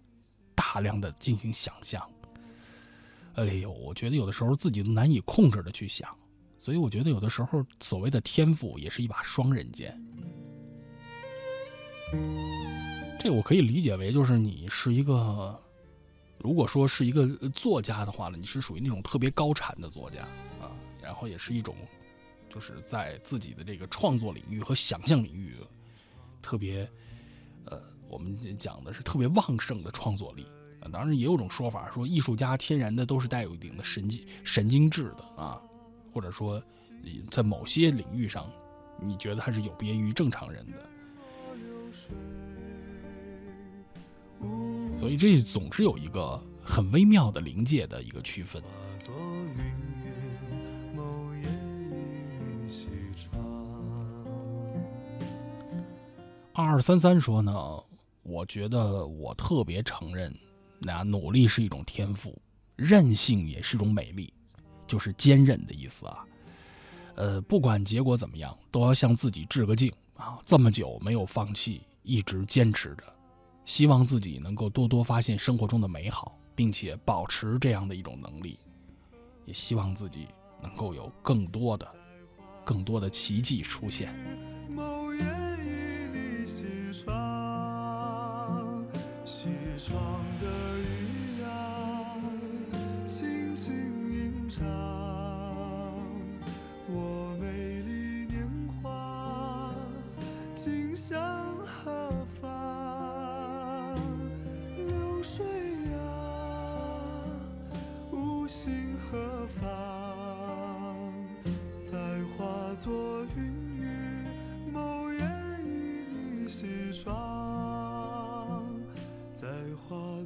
[0.55, 2.09] 大量的进行想象。
[3.35, 6.09] 哎呦，我觉得有的时候自己都难以控制的去想，
[6.57, 10.01] 所以我觉得有的时候所谓的天赋也是一把双刃剑。
[13.19, 15.59] 这我可以理解为就是你是一个，
[16.39, 20.21] 如果说是一个作家的话呢，你是属于那种特别高产的作家
[20.61, 20.69] 啊，
[21.03, 21.75] 然后也是一种，
[22.51, 25.55] 就是在自己的这个创作领域和想象领域
[26.43, 26.87] 特别，
[27.65, 30.47] 呃，我们讲的是特别旺盛的创作力。
[30.81, 35.59] 啊当然，也有种说法说，艺术家天然的都是带有一定的神经神经质的啊，
[36.13, 36.63] 或者说，
[37.31, 38.51] 在某些领域上，
[39.01, 40.91] 你觉得他是有别于正常人的。
[44.97, 48.63] 所以这总是有一个很微妙的临界的一个区分。
[56.53, 57.53] 二二三三说呢，
[58.23, 60.33] 我觉得我特别承认，
[60.79, 62.41] 那努力是一种天赋，
[62.77, 64.33] 韧性也是一种美丽，
[64.87, 66.25] 就是坚韧的意思啊。
[67.17, 70.39] 呃，不管结果怎么样，都要向自己致个敬啊！
[70.45, 73.14] 这么久没有放弃，一直坚持着，
[73.65, 78.59] 希望自己能够多多发现生活中的美好，并且保持这样的一种能力，
[79.47, 80.29] 也希望自己
[80.63, 81.91] 能够有更多的、
[82.65, 84.15] 更多的奇迹出现。
[84.69, 85.23] 某夜
[85.59, 88.85] 与你西窗，
[89.25, 89.49] 西
[89.79, 90.24] 窗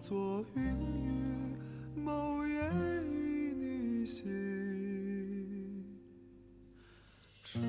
[0.09, 0.63] 作云，
[1.95, 2.55] 某夜
[3.13, 4.23] 与你西
[7.43, 7.61] 窗。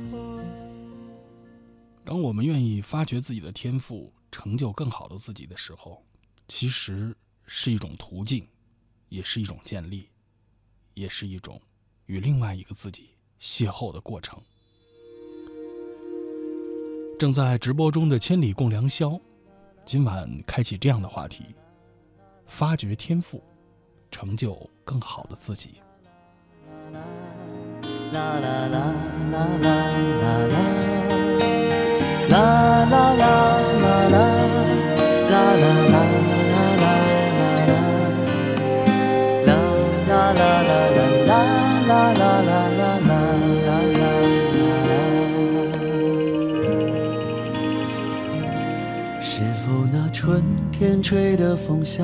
[2.05, 6.01] 当我们愿意发掘自己的天赋，成就更好的自己的时候，
[6.47, 7.13] 其实
[7.45, 8.47] 是一种途径，
[9.09, 10.07] 也是一种建立，
[10.93, 11.61] 也是一种
[12.05, 13.09] 与另外一个自己
[13.41, 14.41] 邂逅的过程。
[17.19, 19.19] 正在直播中的千里共良宵，
[19.83, 21.43] 今晚开启这样的话题：
[22.49, 23.41] 发掘天赋，
[24.11, 25.75] 成就更好的自己。
[26.91, 26.99] 啦
[28.11, 28.75] 啦啦
[29.31, 29.69] 啦啦
[30.19, 30.57] 啦啦，
[32.27, 32.35] 啦
[32.85, 33.23] 啦啦
[33.79, 34.17] 啦啦，
[35.29, 36.87] 啦啦啦啦啦啦
[39.45, 41.31] 啦，啦啦啦啦啦啦
[41.87, 43.13] 啦啦啦啦啦啦啦
[43.65, 44.03] 啦啦。
[49.21, 49.31] 是
[49.63, 52.03] 否那春天吹的风下，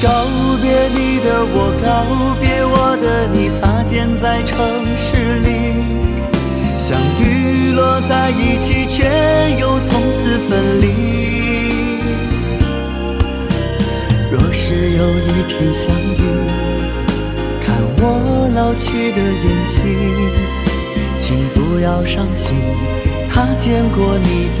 [0.00, 0.08] 告
[0.62, 1.86] 别你的我，告
[2.40, 4.56] 别我的你，擦肩在城
[4.96, 5.74] 市里，
[6.78, 9.02] 相遇落在一起，却
[9.58, 10.86] 又从此分离。
[14.30, 16.22] 若是有一天相遇，
[17.60, 19.76] 看我老去的眼睛，
[21.18, 22.54] 请不要伤心，
[23.28, 24.60] 他见过你的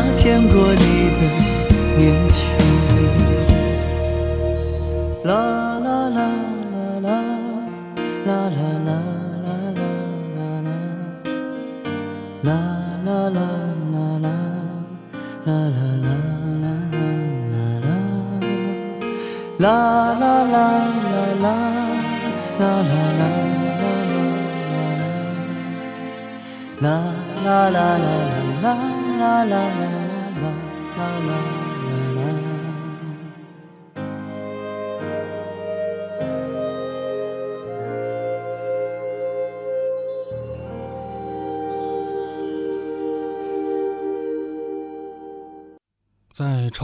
[0.00, 2.57] 他见过你的年轻。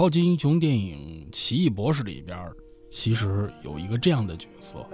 [0.05, 2.39] 超级英雄电影《奇异博士》里边，
[2.91, 4.87] 其实有一个这样的角色，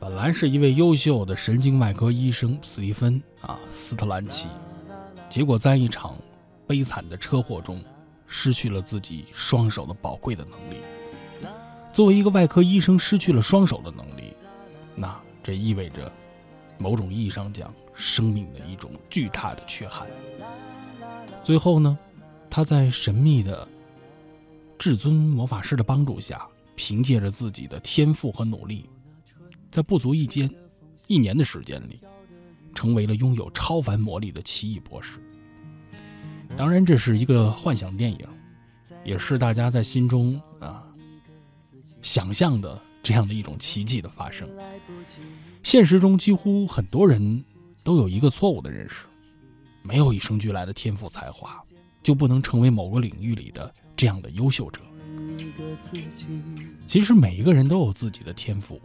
[0.00, 4.48] 本来是一位优秀的神经外科医生斯蒂芬啊斯特兰奇，
[5.30, 6.16] 结果在一场
[6.66, 7.80] 悲惨的车祸中，
[8.26, 10.82] 失去了自己双手的宝贵的能力。
[11.92, 14.32] 作为一个外科医生，失去了双手的能力，
[14.96, 16.10] 那这意味着
[16.76, 20.08] 某种意义上讲，生命的一种巨大的缺憾。
[21.44, 21.96] 最后呢，
[22.50, 23.68] 他在神秘的
[24.82, 28.90] 至尊魔法师的帮助下，凭借着自己的天赋和努力，
[29.70, 30.52] 在不足一间
[31.06, 32.00] 一年的时间里，
[32.74, 35.20] 成为了拥有超凡魔力的奇异博士。
[36.56, 38.26] 当然，这是一个幻想电影，
[39.04, 40.84] 也是大家在心中啊
[42.02, 44.50] 想象的这样的一种奇迹的发生。
[45.62, 47.44] 现实中，几乎很多人
[47.84, 49.06] 都有一个错误的认识：
[49.84, 51.62] 没有与生俱来的天赋才华，
[52.02, 53.72] 就不能成为某个领域里的
[54.02, 54.80] 这样的优秀者。
[56.88, 58.82] 其实每一个人都有自己的天赋，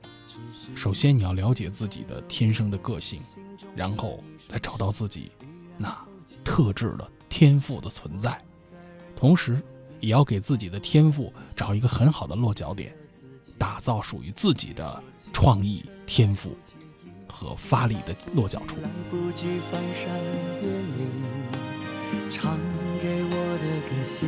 [0.75, 3.19] 首先你要了解自己的天生的个性，
[3.75, 5.31] 然后再找到自己
[5.75, 5.97] 那
[6.43, 8.39] 特质的天赋的存在。
[9.15, 9.59] 同时，
[9.99, 12.95] 也要给自己的天赋找一个很好的落脚点，
[13.57, 15.03] 打造属于自己的
[15.33, 16.55] 创意天赋
[17.27, 18.75] 和发力的落脚处。
[18.83, 20.13] 来不及翻山
[20.61, 22.55] 越岭，唱
[23.01, 24.27] 给我的歌，写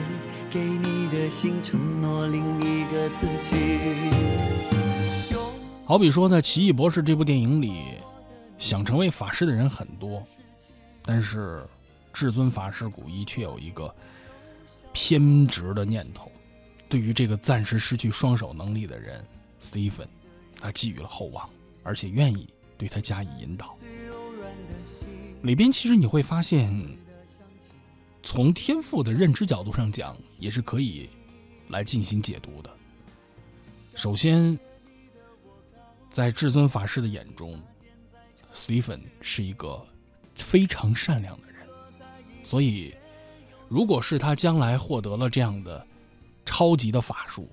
[0.52, 4.10] 给你的心，承诺另一个自己。
[5.86, 7.98] 好比说，在《奇异博士》这部电影里，
[8.58, 10.24] 想成为法师的人很多，
[11.04, 11.64] 但是
[12.12, 13.94] 至尊法师古一却有一个
[14.92, 16.32] 偏执的念头，
[16.88, 19.24] 对于这个暂时失去双手能力的人
[19.60, 20.08] 斯蒂芬，
[20.60, 21.48] 他寄予了厚望，
[21.84, 23.76] 而且愿意对他加以引导。
[25.44, 26.98] 里边其实你会发现，
[28.22, 31.10] 从天赋的认知角度上讲，也是可以
[31.70, 32.70] 来进行解读的。
[33.96, 34.58] 首先，
[36.10, 37.62] 在至尊法师的眼中，
[38.52, 39.86] 斯蒂芬是一个
[40.36, 41.68] 非常善良的人，
[42.44, 42.96] 所以，
[43.68, 45.86] 如果是他将来获得了这样的
[46.46, 47.50] 超级的法术，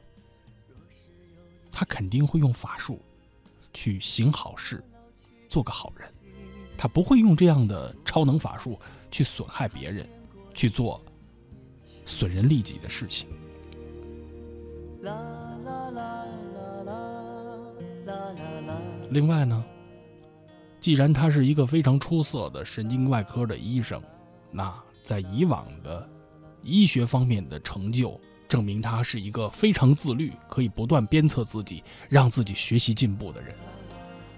[1.73, 3.01] 他肯定会用法术
[3.73, 4.83] 去行好事，
[5.49, 6.13] 做个好人。
[6.79, 8.79] 他不会用这样的超能法术
[9.11, 10.09] 去损害别人，
[10.57, 11.01] 去做
[12.05, 13.29] 损人利己的事情。
[19.11, 19.65] 另外呢，
[20.81, 24.03] 既然他是一个非常出色的神经外科的医生，
[24.51, 26.09] 那在以往的
[26.63, 33.55] 医学方面的成就，证明他是一个非常自律、可以不断鞭策自己、让自己学习进步的人。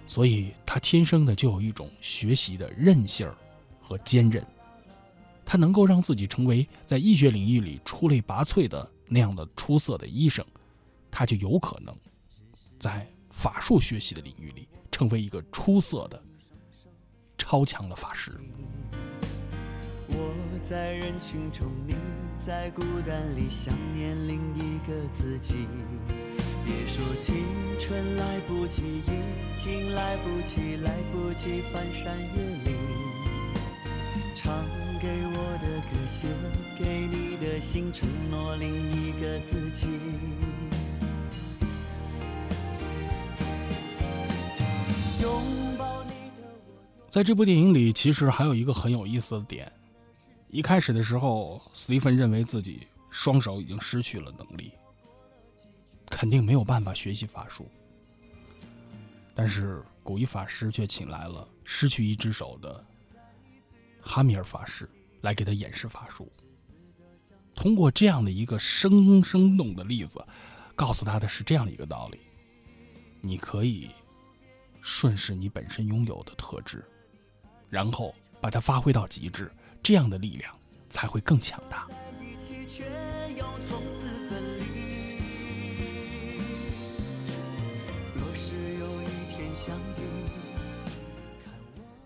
[0.06, 3.34] 所以，他天生的就有一种学习的韧性儿
[3.80, 4.44] 和坚韧。
[5.50, 10.44] 他能够让自己成为在医学领域里出类拔萃的那样的出色的医生，
[11.10, 11.96] 他就有可能
[12.78, 16.22] 在法术学习的领域里成为一个出色的、
[17.38, 18.38] 超强的法师。
[20.08, 21.94] 我在人群中，你
[22.38, 25.54] 在孤单里想念另一个自己。
[26.62, 27.34] 别说青
[27.78, 32.76] 春来不及，已经来不及，来不及翻山越岭。
[34.34, 34.77] 唱给我的歌，
[36.18, 36.26] 写
[36.76, 39.86] 给你的信，承诺另一个自己。
[45.22, 46.10] 拥抱你。
[47.08, 49.70] 在这部电影里，其实还有一个很有意思的点。
[50.48, 54.72] 一开始的时候，斯蒂芬认为自己双手已经失去了能力，
[56.06, 57.70] 肯定没有办法学习法术。
[59.36, 62.84] 但是古一法师却请来了失去一只手的
[64.00, 64.90] 哈米尔法师
[65.20, 66.30] 来给他演示法术。
[67.54, 70.24] 通过这样的一个生生动的例子，
[70.76, 72.20] 告诉他的是这样一个道理：
[73.20, 73.90] 你可以
[74.80, 76.84] 顺势你本身拥有的特质，
[77.68, 79.50] 然后把它发挥到极致，
[79.82, 80.56] 这样的力量
[80.88, 81.88] 才会更强大。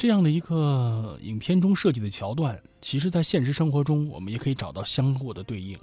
[0.02, 5.78] 这样的一个影片中设计的桥段，其实在现实生活中我们也可以找到相互的对应。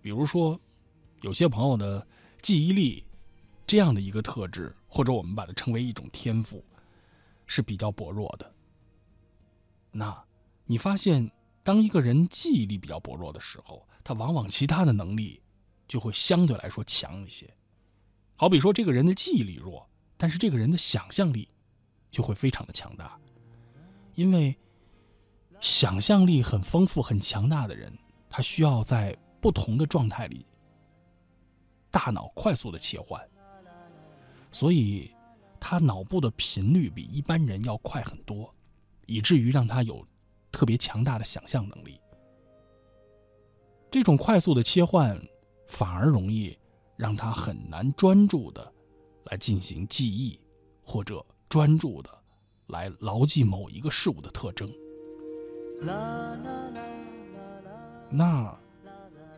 [0.00, 0.58] 比如说，
[1.20, 2.06] 有些朋友的
[2.40, 3.04] 记忆力
[3.66, 6.64] 这样的一个特质，或者我们把它称为一种天赋，
[7.46, 8.50] 是比较薄弱的。
[9.92, 10.24] 那
[10.64, 11.30] 你发现，
[11.62, 15.38] 当一个人记忆力比较薄弱的时候，他往往其他的能力
[15.86, 17.46] 就会相对来说强一些。
[18.36, 19.86] 好比说，这个人的记忆力弱，
[20.16, 21.46] 但是这个人的想象力
[22.10, 23.20] 就会非常的强大。
[24.20, 24.54] 因为
[25.60, 27.90] 想象力很丰富、很强大的人，
[28.28, 30.44] 他需要在不同的状态里，
[31.90, 33.26] 大脑快速的切换，
[34.50, 35.10] 所以
[35.58, 38.54] 他脑部的频率比一般人要快很多，
[39.06, 40.06] 以至于让他有
[40.52, 41.98] 特别强大的想象能力。
[43.90, 45.18] 这种快速的切换，
[45.66, 46.58] 反而容易
[46.94, 48.70] 让他很难专注的
[49.24, 50.38] 来进行记忆，
[50.84, 52.19] 或者专注的
[52.70, 54.72] 来牢记某一个事物的特征。
[58.08, 58.56] 那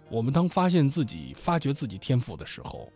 [0.09, 2.91] 我们当发现自己、发掘自己天赋的时候，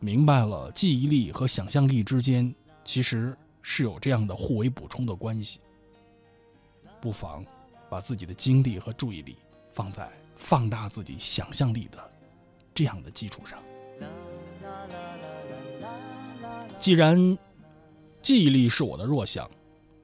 [0.00, 5.60] 明白了记忆力和想象力之间其实是有这样的互为补充的关系，
[7.00, 7.44] 不妨
[7.88, 9.36] 把自己的精力和注意力
[9.72, 11.98] 放在放大自己想象力的
[12.74, 13.58] 这样的基础上。
[16.78, 17.36] 既然
[18.26, 19.48] 记忆力是我的弱项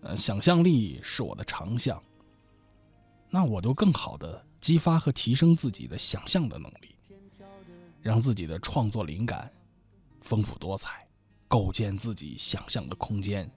[0.02, 2.00] 呃想象力是我的长项。
[3.28, 6.94] 那我就更好的激发和提升自己的想象的能力
[8.00, 9.52] 让自己的创作灵感
[10.20, 11.04] 丰富多彩
[11.48, 13.50] 构建自己想象的空间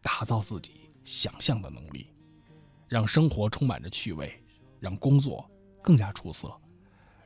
[0.00, 2.06] 打造自己想象的能力
[2.86, 4.32] 让生活充满着趣味
[4.78, 5.44] 让工作
[5.82, 6.56] 更加出色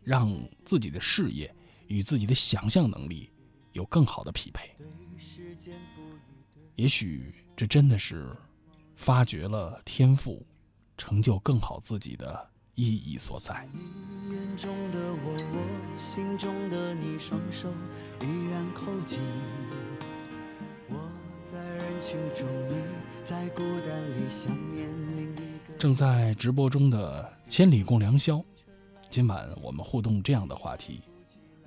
[0.02, 1.54] 让自己的事业
[1.88, 3.30] 与自己的想象能力
[3.72, 4.74] 有更好的匹配。
[6.76, 8.34] 也许这真的是
[8.96, 10.44] 发掘了天赋
[10.96, 13.68] 成就更好自己的意义所在。
[13.72, 17.68] 你眼中的我心中的你双手
[18.22, 19.18] 依然扣紧
[20.88, 20.96] 我
[21.42, 22.74] 在人群中你
[23.22, 28.42] 在孤单里想念另一个正在直播中的千里共良宵
[29.08, 31.00] 今晚我们互动这样的话题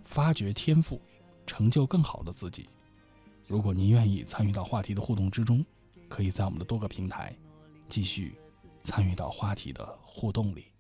[0.06, 1.02] 发掘天赋
[1.46, 2.70] 成就更好的自己。
[3.48, 5.64] 如果您愿意参与到话题的互动之中
[6.08, 7.36] 可以在我们的多个平台
[7.90, 8.36] 继续
[8.84, 10.73] 参与到话题的互动里。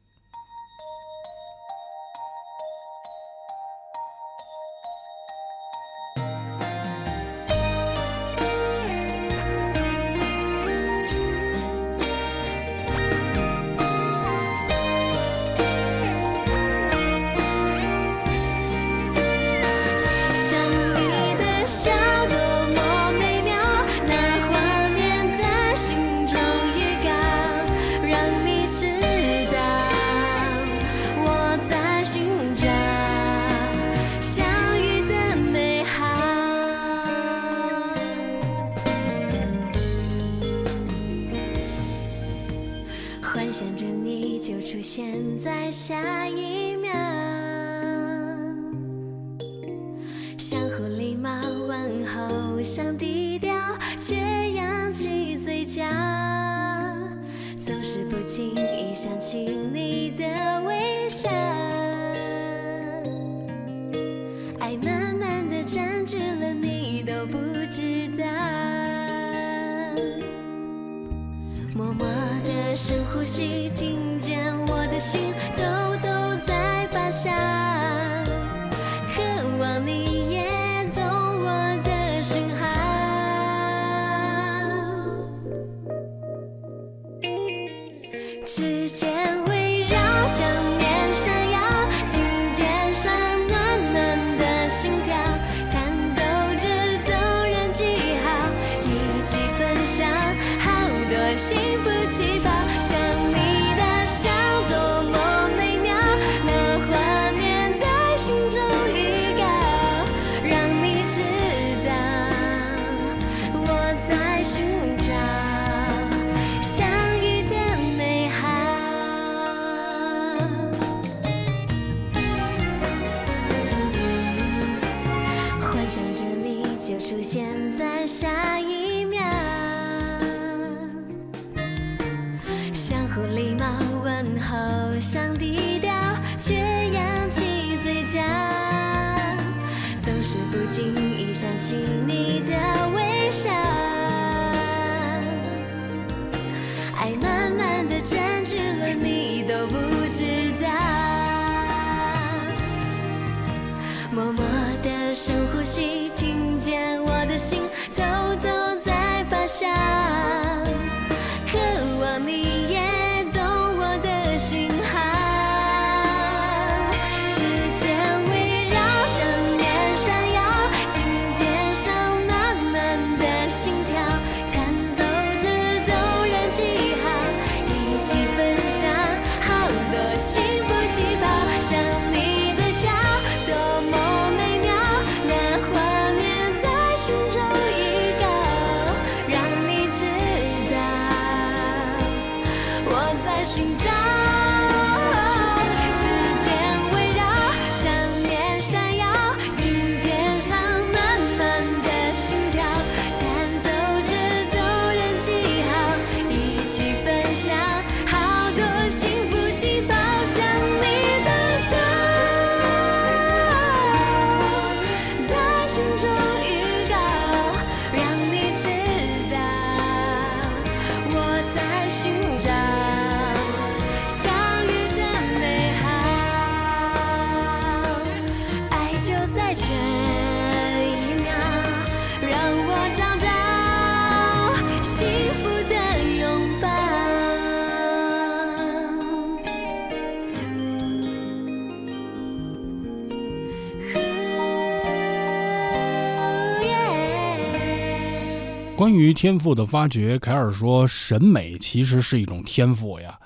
[248.84, 253.18] 关于天赋的发掘凯尔说审美其实是一种天赋呀。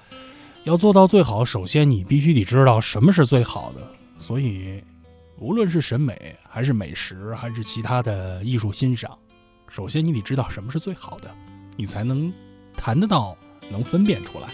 [0.65, 4.83] 要做到最好首先你必须得知道什么是最好的所以
[5.39, 9.17] 无论是审美还是美食还是其他的艺术欣赏
[9.67, 11.35] 首先你得知道什么是最好的
[11.75, 12.31] 你才能
[12.75, 13.35] 谈得到
[13.71, 14.49] 能分辨出来。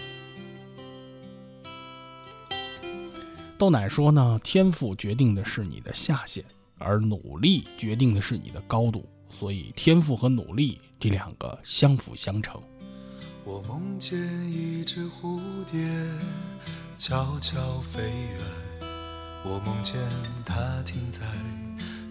[3.58, 6.42] 豆奶说呢天赋决定的是你的下限
[6.78, 12.62] 而努力决定的是你的高度所以天赋和努力这两个相辅相成。
[13.44, 14.18] 我梦见
[14.50, 15.82] 一只蝴蝶
[16.98, 18.40] 悄悄飞远，
[19.44, 20.00] 我梦见
[20.46, 21.20] 它停在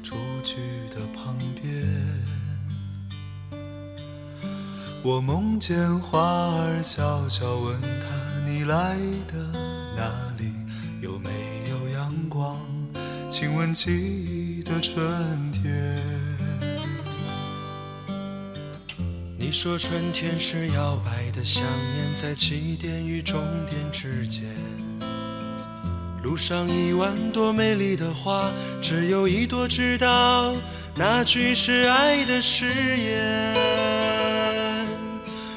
[0.03, 0.14] 雏
[0.45, 0.57] 菊
[0.90, 1.88] 的旁边。
[5.03, 9.53] 我梦见花儿悄悄问他：你来的
[9.97, 10.53] 哪里？
[11.01, 11.30] 有没
[11.70, 12.61] 有阳光
[13.30, 16.12] 亲吻记忆的春天？
[19.43, 24.45] 你说春天是摇摆的想念，在起点与终点之间。
[26.22, 30.55] 路上一万朵美丽的花，只有一朵知道
[30.95, 33.57] 那句是爱的誓言，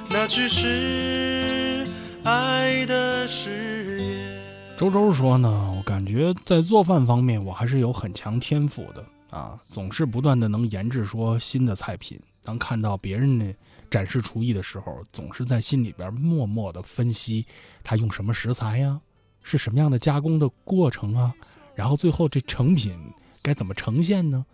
[0.09, 1.87] 那句是
[2.23, 4.41] 爱的誓言。
[4.75, 12.19] 周周说呢，我感觉在做饭方面我还是有很强天赋的啊，总是不断的能研制说新的菜品。
[12.43, 13.53] 当看到别人呢
[13.89, 17.45] 展示厨艺的时候，总是在心里边默默的分析
[17.83, 18.99] 他用什么食材呀，
[19.41, 21.33] 是什么样的加工的过程啊，
[21.73, 22.99] 然后最后这成品
[23.41, 24.45] 该怎么呈现呢？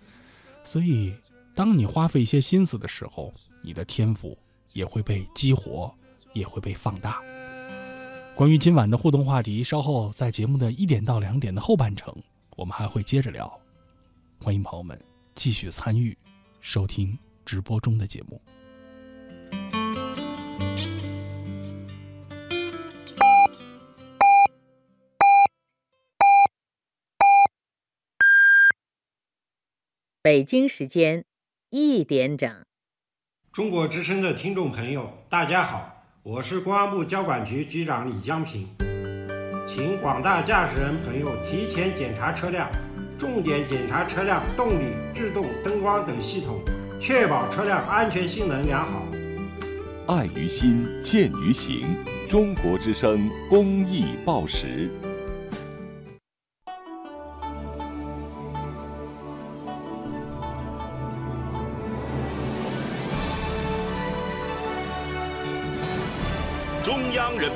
[0.63, 1.15] 所以，
[1.55, 4.37] 当你花费一些心思的时候，你的天赋
[4.73, 5.93] 也会被激活，
[6.33, 7.19] 也会被放大。
[8.35, 12.15] 关于今晚的互动话题，稍后在节目的一点到两点的后半程，
[12.57, 13.51] 我们还会接着聊。
[14.43, 14.99] 欢迎朋友们
[15.35, 16.17] 继续参与
[16.61, 18.41] 收听直播中的节目。
[30.23, 31.25] 北京时间
[31.71, 32.47] 一点整。
[33.51, 38.67] 中国之声的听众朋友，大家好，我是公安部交管局局长李江平，
[39.67, 42.69] 请广大驾驶人朋友提前检查车辆，
[43.17, 46.61] 重点检查车辆动力、制动、灯光等系统，
[46.99, 49.03] 确保车辆安全性能良好。
[50.07, 51.81] 爱于心，见于行。
[52.29, 54.87] 中国之声公益报时。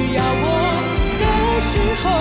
[0.00, 0.46] 需要我
[1.20, 2.19] 的时候，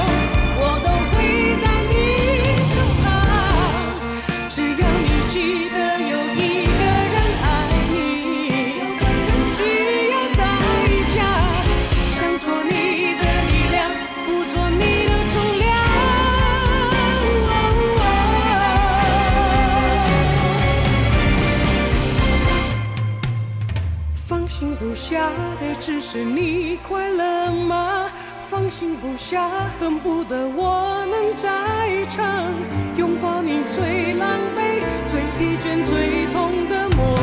[25.80, 28.11] 只是你快乐吗？
[28.38, 29.49] 放心不下，
[29.80, 32.53] 恨不得我能在场，
[32.97, 34.27] 拥抱你最狼
[34.57, 37.15] 狈、最疲倦、最痛的模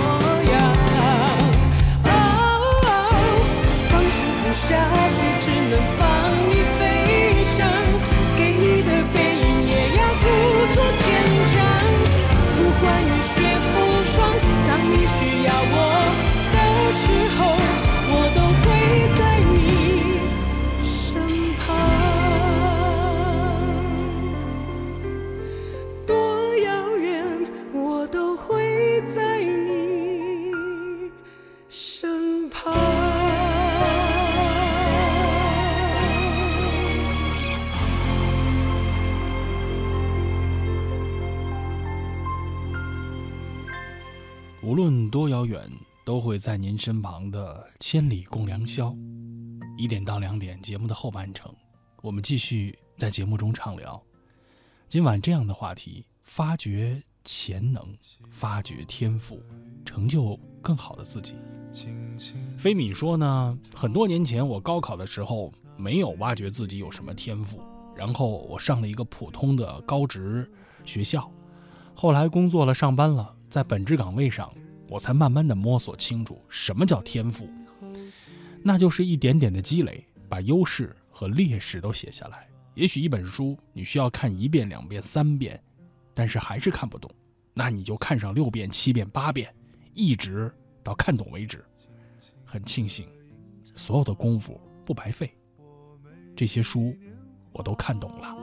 [0.53, 0.55] 样。
[2.07, 2.09] 哦，
[3.91, 4.75] 放心不下，
[5.13, 6.03] 却只能放
[6.49, 6.81] 你飞
[7.45, 7.69] 翔，
[8.39, 10.25] 给你的背影也要故
[10.73, 11.07] 作坚
[11.53, 11.55] 强。
[12.57, 13.35] 不管雨雪
[13.75, 14.17] 风霜，
[14.67, 15.75] 当你需要我
[16.53, 16.57] 的
[16.95, 17.05] 时
[17.37, 17.39] 候，
[45.09, 45.71] 多遥远，
[46.05, 48.95] 都会在您身旁的千里共良宵。
[49.79, 51.55] 一点到两点，节目的后半程，
[52.03, 54.03] 我们继续在节目中畅聊。
[54.89, 57.85] 今晚这样的话题：发掘潜能，
[58.31, 59.43] 发掘天赋，
[59.85, 61.35] 成就更好的自己。
[62.57, 67.61] 飞米说呢，很多年前我高考的时候没有挖掘自己有什么天赋，
[67.95, 70.51] 然后我上了一个普通的高职
[70.87, 71.31] 学校，
[71.95, 74.51] 后来工作了，上班了，在本职岗位上，
[74.89, 77.49] 我才慢慢的摸索清楚什么叫天赋，
[78.63, 82.49] 那就是一点点的积累，把优势和劣势都写下来。
[82.75, 85.61] 也许一本书你需要看一遍、两遍、三遍，
[86.15, 87.11] 但是还是看不懂，
[87.55, 89.53] 那你就看上六遍、七遍、八遍，
[89.95, 91.65] 一直到看懂为止。
[92.45, 93.09] 很庆幸，
[93.75, 95.37] 所有的功夫不白费，
[96.37, 96.95] 这些书
[97.53, 98.37] 我都看懂了。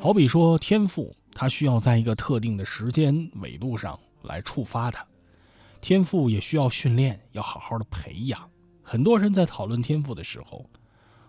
[0.00, 5.06] 好比说天赋，它需要在一个特定的时间纬度上来触发它。
[5.80, 8.50] 天赋也需要训练，要好好的培养。
[8.82, 10.68] 很多人在讨论天赋的时候，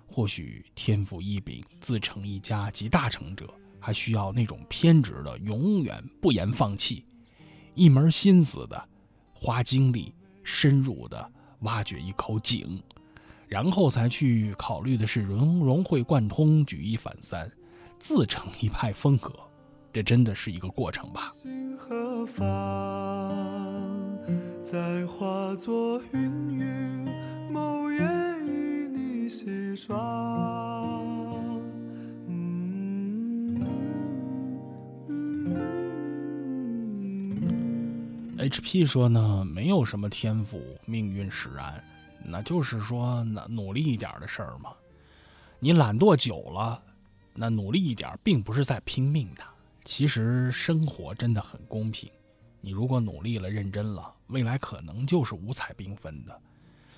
[0.07, 7.05] 或许天赋异禀、自成一家及大成者，还需要那种偏执的、永远不言放弃、
[7.73, 8.89] 一门心思的、
[9.33, 11.31] 花精力、深入的
[11.61, 12.81] 挖掘一口井，
[13.53, 17.47] 然后才去考虑的是融融会贯通、举一反三。
[17.99, 19.31] 自成一派风格，
[19.93, 21.29] 这真的是一个过程吧。
[21.31, 22.43] 心何方？
[24.63, 27.07] 再化作云雨，
[27.51, 27.99] 某夜
[28.43, 29.29] 与你
[38.39, 41.83] HP 说呢，没有什么天赋，命运使然，
[42.25, 44.71] 那就是说，那努力一点的事儿嘛。
[45.59, 46.81] 你懒惰久了，
[47.33, 49.43] 那努力一点，并不是在拼命的。
[49.83, 52.09] 其实生活真的很公平，
[52.61, 56.33] 你如果努力了、认真了，未来可能就是五彩缤纷的；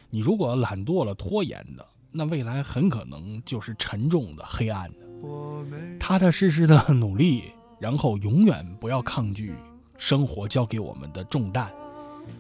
[0.09, 5.97] 你如果懒惰了、拖延的，那未来很可能就是沉重的、黑暗的。
[5.99, 9.55] 踏踏实实的努力，然后永远不要抗拒
[9.97, 11.71] 生活交给我们的重担。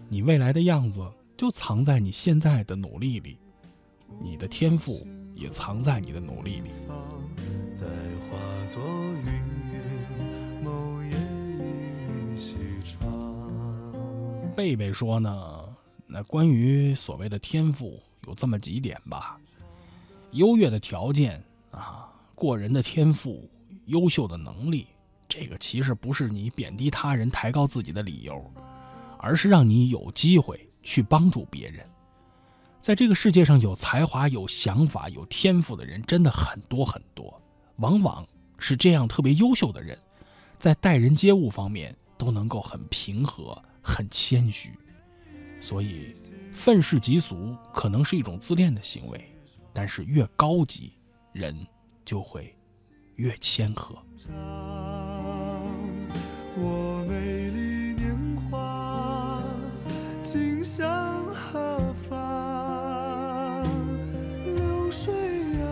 [0.09, 1.01] 你未来的样子
[1.37, 3.37] 就藏在你现在的努力里，
[4.21, 5.05] 你的天赋
[5.35, 6.69] 也藏在你的努力里。
[7.77, 7.85] 待
[8.21, 8.81] 化作
[9.17, 9.25] 云
[9.73, 13.05] 烟，某夜与你西窗。
[14.55, 15.65] 贝贝说呢，
[16.07, 19.37] 那关于所谓的天赋有这么几点吧：
[20.31, 23.49] 优越的条件啊，过人的天赋，
[23.87, 24.87] 优秀的能力，
[25.27, 28.41] 这个其实不是你贬低他人、抬高自己的理由，
[29.19, 31.85] 而是让你有机会去帮助别人。
[32.79, 37.41] 在这个世界上，有才华、有想法、有天赋的人真的很多很多，
[37.77, 38.25] 往往
[38.59, 39.97] 是这样特别优秀的人，
[40.59, 44.71] 在待人接物方面都能够很平和、很谦虚。
[45.59, 46.13] 所以，
[46.53, 49.33] 愤世嫉俗可能是一种自恋的行为，
[49.73, 50.93] 但是越高级，
[51.33, 51.65] 人
[52.05, 52.55] 就会
[53.15, 53.97] 越谦和。
[60.77, 63.63] 向何方？
[64.43, 65.13] 流水
[65.53, 65.67] 呀，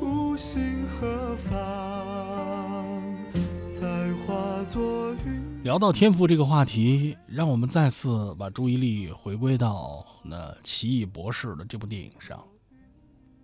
[0.00, 3.04] 无心何方？
[3.70, 5.62] 再化作云。
[5.62, 12.42] 聊到天赋这个话题，让我们再次把注意力回归到那《奇异博士》的这部电影上。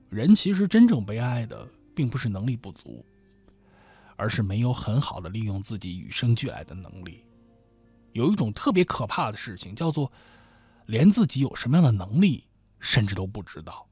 [0.08, 3.04] 人其实真正悲哀的，并不是能力不足，
[4.16, 7.22] 而是没有很好的利用自己与生俱来的能力。
[8.12, 10.10] 有一种特别可怕的事情，叫做
[10.86, 12.44] 连自己有什么样的能力，
[12.78, 13.86] 甚至都不知道。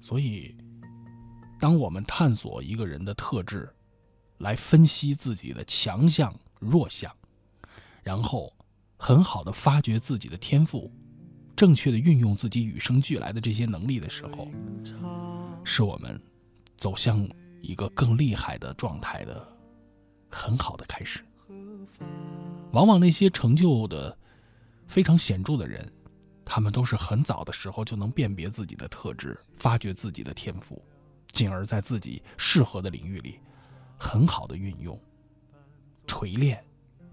[0.00, 0.56] 所以，
[1.58, 3.68] 当我们探索一个人的特质，
[4.38, 7.12] 来分析自己的强项、弱项，
[8.04, 8.52] 然后
[8.96, 10.92] 很好的发掘自己的天赋，
[11.56, 14.48] 正确的运用自己与生俱来的这些能力的时候，
[15.64, 16.20] 是我们
[16.76, 17.28] 走向
[17.60, 19.58] 一个更厉害的状态的
[20.30, 21.24] 很好的开始。
[22.72, 24.16] 往往那些成就的
[24.86, 25.90] 非常显著的人，
[26.44, 30.82] 他们都是很早的时候就能辨别自己的特质，发掘自己的天赋，
[31.32, 33.40] 进而在自己适合的领域里
[33.98, 35.00] 很好的运用、
[36.06, 36.62] 锤炼、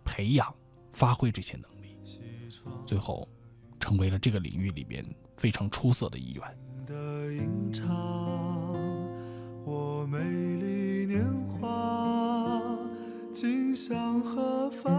[0.04, 0.54] 培养、
[0.92, 1.98] 发挥这些能力，
[2.86, 3.28] 最后
[3.80, 5.06] 成为了这个领域里边
[5.38, 6.44] 非常出色的一员。
[6.86, 7.88] 的吟唱，
[9.66, 11.26] 我美丽年
[11.60, 12.45] 华，
[13.36, 14.90] 今向何方？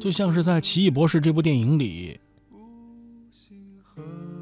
[0.00, 2.18] 就像是在《奇异博士》这部电影里，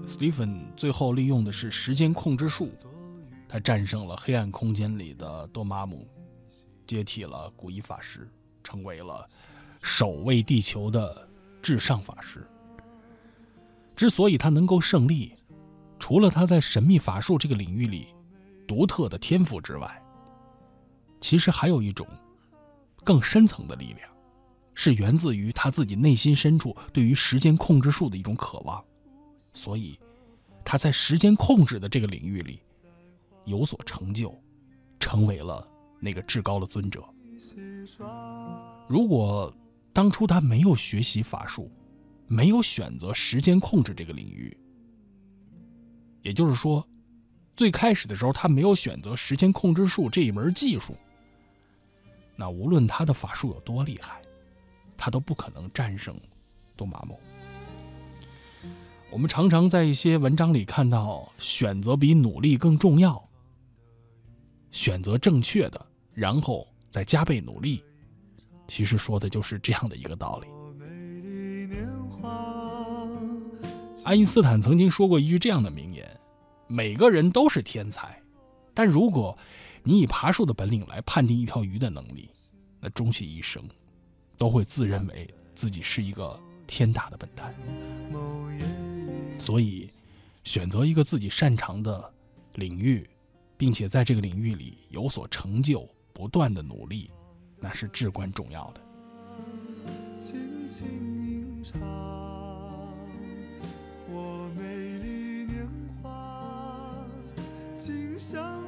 [0.06, 2.70] 斯蒂芬最后利用的是时间控制术，
[3.48, 6.06] 他战胜了黑暗空间里的多玛姆，
[6.86, 8.30] 接替了古一法师，
[8.62, 9.28] 成为了
[9.82, 11.28] 守卫地球的
[11.60, 12.46] 至上法师。
[13.96, 15.34] 之所以他能够胜利，
[15.98, 18.06] 除了他在神秘法术这个领域里
[18.68, 20.00] 独特的天赋之外，
[21.24, 22.06] 其实还有一种
[23.02, 24.06] 更深层的力量。
[24.74, 28.84] 是源自于他自己内心深处对于时间控制术的一种渴望，
[29.54, 29.98] 所以
[30.64, 32.60] 他在时间控制的这个领域里
[33.44, 34.36] 有所成就，
[35.00, 35.66] 成为了
[35.98, 37.02] 那个至高的尊者。
[38.86, 39.50] 如果
[39.94, 41.70] 当初他没有学习法术，
[42.26, 44.54] 没有选择时间控制这个领域，
[46.20, 46.86] 也就是说，
[47.56, 50.96] 最开始的时候他没有选择时间控制术这一门技术，
[52.36, 54.20] 那无论他的法术有多厉害，
[54.96, 56.18] 他都不可能战胜
[56.76, 57.18] 多玛姆。
[59.10, 63.28] 我们常常在一些文章里看到“选择比努力更重要”，
[64.72, 67.82] 选择正确的，然后再加倍努力。
[68.66, 70.48] 其实说的就是这样的一个道理。
[74.04, 76.04] 爱因斯坦曾经说过一句这样的名言
[76.66, 78.20] ：“每个人都是天才，
[78.74, 79.38] 但如果
[79.84, 82.30] 你以爬树的本领来判定一条鱼的能力，
[82.80, 83.62] 那终其一生。”
[84.36, 86.36] 都会自认为自己是一个
[86.66, 87.54] 天大的笨蛋，
[89.38, 89.88] 所以
[90.42, 92.12] 选择一个自己擅长的
[92.54, 93.08] 领域，
[93.56, 97.12] 并且在这个领域里有所成就，不断的努力，
[97.60, 98.80] 那是至关重要的。
[104.08, 105.68] 我美丽年
[106.02, 107.06] 华，
[107.76, 108.63] 今向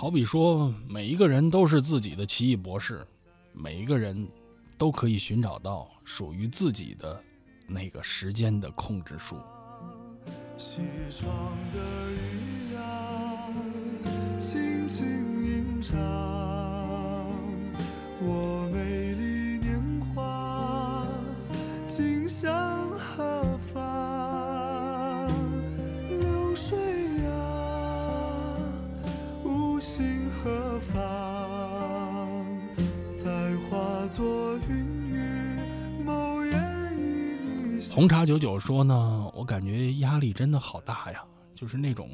[0.00, 3.06] 好比说，每一个人都是自己的奇异博士，
[3.52, 4.26] 每一个人
[4.78, 7.22] 都可以寻找到属于自己的
[7.66, 9.36] 那个时间的控制术。
[10.56, 10.78] 西
[11.10, 11.80] 窗的
[12.12, 13.46] 雨呀，
[14.38, 15.06] 轻轻
[15.44, 15.98] 吟唱，
[18.22, 21.06] 我美丽年华，
[21.86, 22.89] 今向
[38.00, 41.22] 红茶九九说呢，我感觉压力真的好大呀，
[41.54, 42.08] 就是那种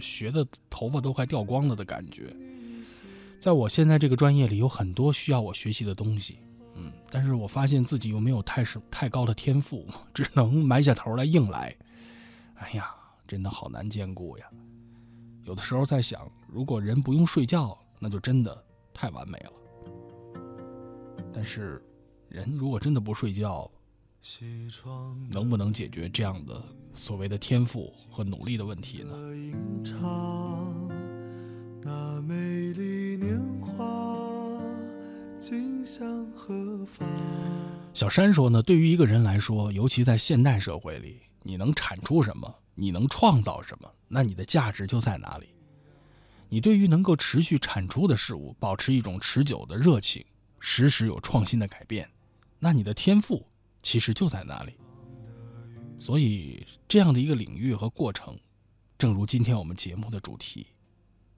[0.00, 2.34] 学的头发都快掉光了的感觉。
[3.38, 6.38] 在我现在这个专业里，有很多需要我学习的东西，
[6.74, 11.76] 嗯，但是我发现自己又没有太是太高的天赋，只能埋下头来硬来。
[12.54, 12.90] 哎呀，
[13.28, 14.46] 真的好难兼顾呀。
[15.44, 18.64] 有的时候在想，如果人不用睡觉，那就真的
[18.94, 19.52] 太完美了。
[21.30, 21.84] 但是，
[22.30, 23.70] 人如果真的不睡觉，
[25.30, 26.62] 能不能解决这样的
[26.94, 29.14] 所谓的天赋和努力的问题呢？
[31.82, 34.60] 那美丽年华，
[35.38, 37.08] 今向何方？
[37.94, 45.48] 小山说呢，对于一个人来说，尤其在现代社会里，你能产出什么，你能创造什么，那你的价值就在哪里。
[46.50, 50.22] 你对于能够持续产出的事物，保持一种持久的热情，
[50.58, 52.10] 时时有创新的改变，
[52.58, 53.46] 那你的天赋
[53.82, 54.74] 其实就在那里。
[55.98, 58.38] 所以，这样的一个领域和过程，
[58.98, 60.66] 正如今天我们节目的主题，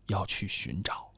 [0.06, 1.11] 要去寻找。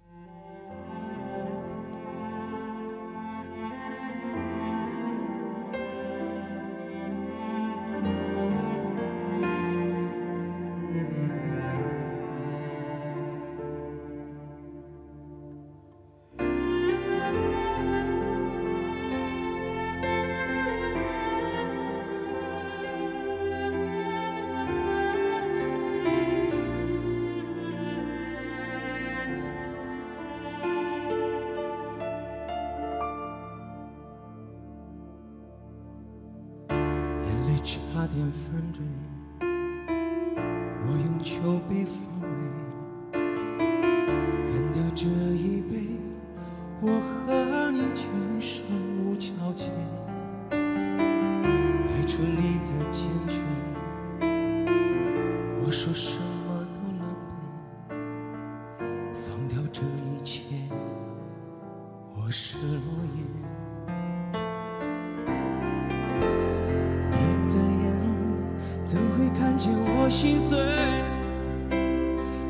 [70.15, 70.57] 心碎？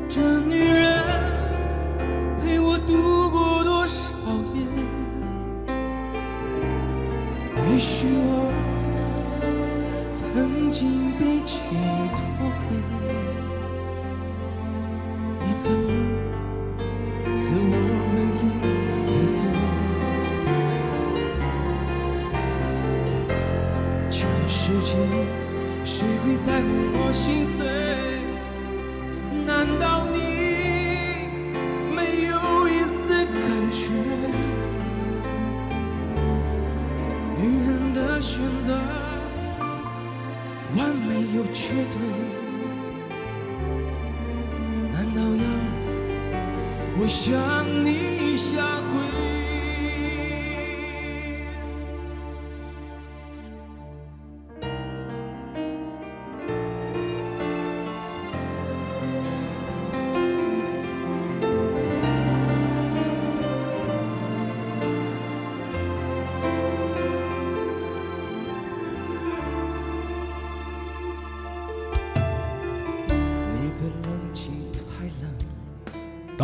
[0.07, 0.64] 这女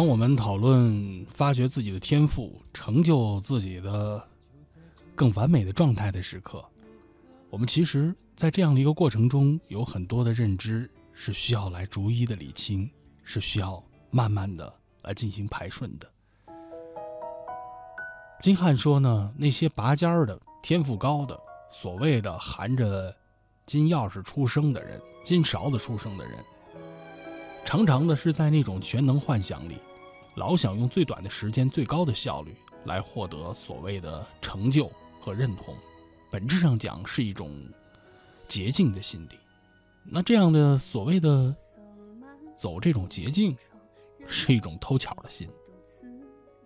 [0.02, 4.28] 当我们讨论发掘自己的天赋、成就自己的
[5.14, 6.65] 更完美的状态的时刻，
[7.52, 12.90] 我们其实，在这样的一个过程中，有很多的认知是需要来逐一的理清，
[13.23, 13.80] 是需要
[14.10, 14.73] 慢慢的
[15.03, 16.11] 来进行排顺的。
[18.40, 23.15] 金汉说呢，那些拔尖儿的、天赋高的、所谓的含着
[23.68, 26.44] 金钥匙出生的人、金勺子出生的人，
[27.64, 29.78] 常常的是在那种全能幻想里，
[30.35, 32.55] 老想用最短的时间、最高的效率
[32.85, 34.89] 来获得所谓的成就
[35.19, 35.75] 和认同，
[36.29, 37.53] 本质上讲是一种
[38.47, 39.37] 捷径的心理。
[40.03, 41.53] 那这样的所谓的
[42.57, 43.55] 走这种捷径，
[44.25, 45.49] 是一种偷巧的心，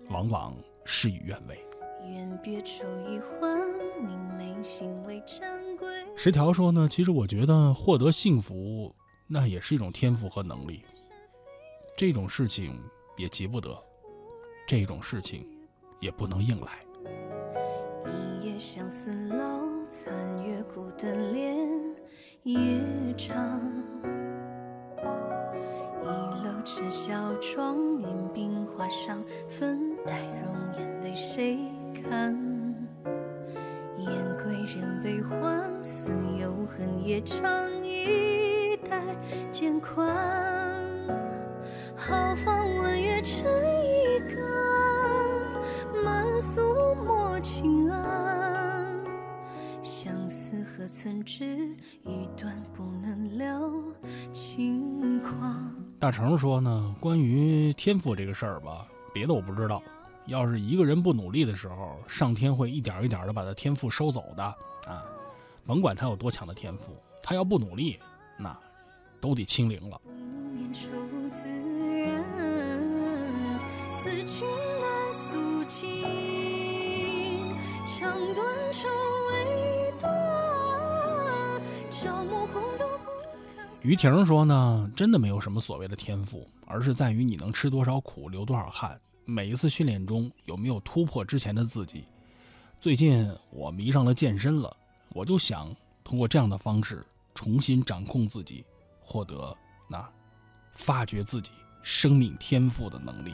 [0.10, 1.60] 往往事与愿违。
[2.08, 3.60] 愿别愁一欢，
[4.06, 5.88] 宁眉心为珍贵。
[6.16, 8.96] 十条说呢，其实我觉得获得幸福，
[9.28, 10.84] 那也是一种天赋和能力。
[11.98, 12.80] 这种事情
[13.18, 13.70] 也急不得，
[14.68, 15.48] 这种事情
[16.00, 16.86] 也不能硬来。
[18.06, 20.14] 一夜相思楼，残
[20.44, 21.56] 月孤灯连
[22.44, 22.82] 夜
[23.18, 23.36] 长。
[26.04, 31.58] 一楼吃小窗，年鬓花上，粉黛容颜为谁
[31.94, 32.36] 看？
[33.98, 34.08] 燕
[34.44, 39.02] 归人为欢死有恨，也常一代
[39.52, 40.75] 渐宽。
[41.98, 43.46] 豪放弯月成
[43.84, 49.02] 一个，满诉莫轻安。
[49.82, 51.74] 相思何曾知，
[52.04, 53.72] 一段不能了
[54.34, 55.74] 情狂。
[55.98, 59.82] 大成说呢，关于天赋这个事儿吧，别的我不知道。
[60.26, 64.44] 要是一个人不努力的时候，上天会一点一点的把他天赋收走的
[64.88, 65.06] 啊！
[65.66, 68.00] 甭管他有多强的天赋，他要不努力，
[68.38, 68.56] 那
[69.22, 70.02] 都得清零了。
[74.06, 74.48] 此君
[74.80, 76.04] 难诉尽，
[77.88, 78.88] 肠断愁
[79.32, 81.60] 未断，
[81.90, 82.86] 朝暮红豆。
[83.82, 89.02] 于婷说呢，真的没有什么所谓的天赋，而是在于你能吃多少苦，流多少汗。
[89.26, 92.06] 每一次训练中有没有突破之前的自己？
[92.80, 94.78] 最近我迷上了健身了，
[95.14, 97.04] 我就想通过这样的方式
[97.34, 98.64] 重新掌控自己，
[99.00, 99.58] 获得
[99.90, 100.08] 那
[100.74, 101.50] 发掘自己
[101.82, 103.34] 生命天赋的能力。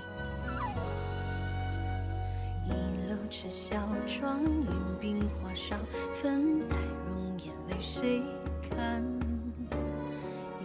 [3.31, 4.67] 一楼吃小窗，饮
[4.99, 5.79] 冰花上，
[6.21, 6.75] 粉黛
[7.07, 8.21] 容颜为谁
[8.69, 9.01] 看？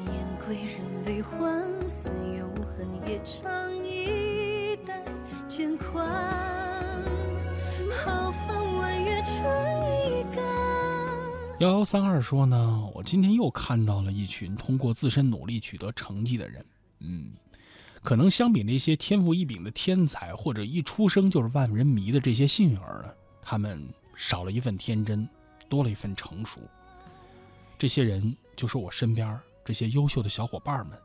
[0.05, 5.01] 燕归人未还，似有恨，也长一代
[5.49, 6.05] 渐宽。
[8.05, 9.35] 好风弯月成
[10.11, 10.45] 一缸。
[11.61, 16.67] 幺幺三二说呢，我今天又看到了一群通过自身努力取得成绩的人。
[16.99, 17.31] 嗯，
[18.07, 23.13] 可能相比那些天赋异禀的天才，或者一出生就是万人迷的这些幸运儿呢，
[23.43, 23.85] 他们
[24.15, 25.29] 少了一份天真，
[25.69, 26.61] 多了一份成熟。
[27.77, 30.97] 这些人就是我身边这些优秀的小伙伴们。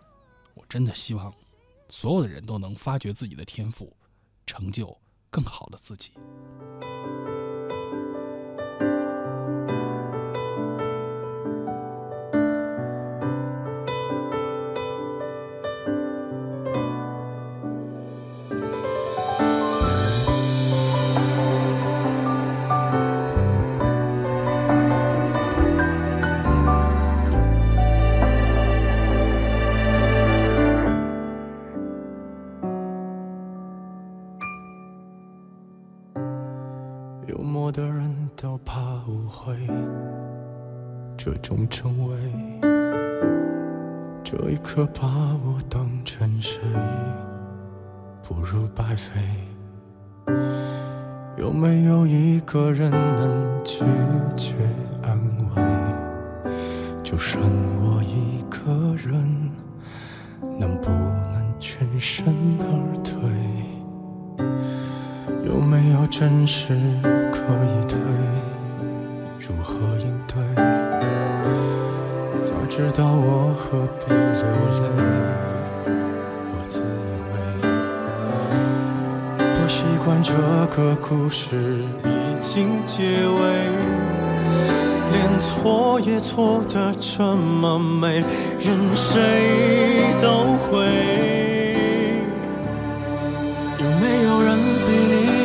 [0.54, 1.34] 我真的希望
[1.90, 3.92] 所有的人都能发掘自己的天赋，
[4.46, 4.96] 成就
[5.32, 6.12] 更好的自己。
[38.42, 39.56] 都怕误会，
[41.16, 42.18] 这种称谓，
[44.24, 45.08] 这一刻把
[45.46, 46.60] 我当成谁，
[48.24, 49.22] 不如白费。
[51.38, 53.86] 有没有一个人能拒
[54.36, 54.56] 绝
[55.04, 55.20] 安
[55.56, 55.62] 慰？
[57.04, 57.44] 就剩
[57.84, 59.52] 我一个人，
[60.58, 62.26] 能不能全身
[62.60, 63.51] 而退？
[65.52, 66.70] 有没有真实
[67.30, 68.00] 可以退？
[69.38, 70.42] 如何应对？
[72.42, 74.22] 早知道我何必流
[74.80, 74.84] 泪？
[76.54, 76.84] 我自以
[77.28, 77.36] 为
[79.38, 80.32] 不习惯这
[80.74, 82.10] 个故事已
[82.40, 83.42] 经结尾，
[85.12, 88.24] 连错也错的这么美，
[88.58, 91.41] 任谁都会。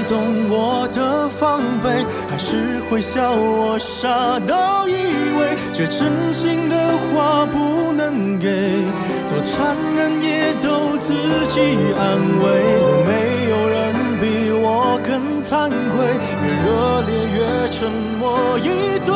[0.08, 2.04] 懂我的防备？
[2.28, 4.92] 还是会笑我傻到以
[5.38, 6.76] 为这真心的
[7.12, 8.84] 话不能给？
[9.28, 11.12] 多残忍也都自
[11.48, 11.60] 己
[11.98, 12.44] 安慰。
[12.80, 13.10] 有没
[13.50, 13.76] 有人
[14.20, 16.06] 比我更惭愧？
[16.42, 16.66] 越热
[17.02, 19.14] 烈越沉默以对。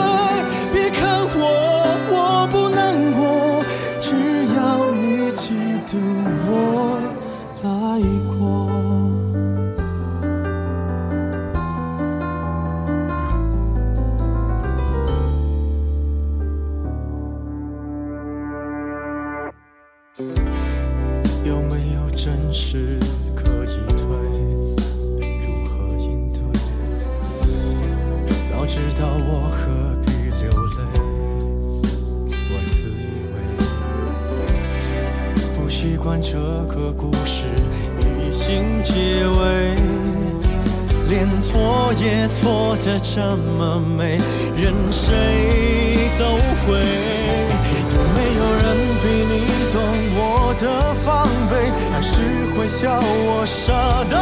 [0.73, 1.43] 别看我，
[2.11, 2.79] 我不难
[3.13, 3.65] 过，
[4.01, 4.13] 只
[4.55, 4.59] 要
[5.01, 5.55] 你记
[5.87, 5.93] 得
[43.13, 44.21] 这么美，
[44.55, 45.09] 任谁
[46.17, 46.25] 都
[46.63, 46.79] 会。
[47.93, 48.65] 有没有人
[49.03, 49.33] 比你
[49.73, 49.75] 懂
[50.15, 50.65] 我的
[50.95, 51.53] 防备？
[51.91, 52.15] 还是
[52.55, 53.73] 会笑我傻
[54.09, 54.15] 到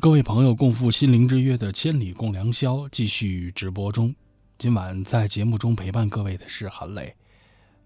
[0.00, 4.14] 各位朋友共赴心灵之约的《千里共良宵》继续直播中。
[4.56, 7.12] 今晚在节目中陪伴各位的是韩磊。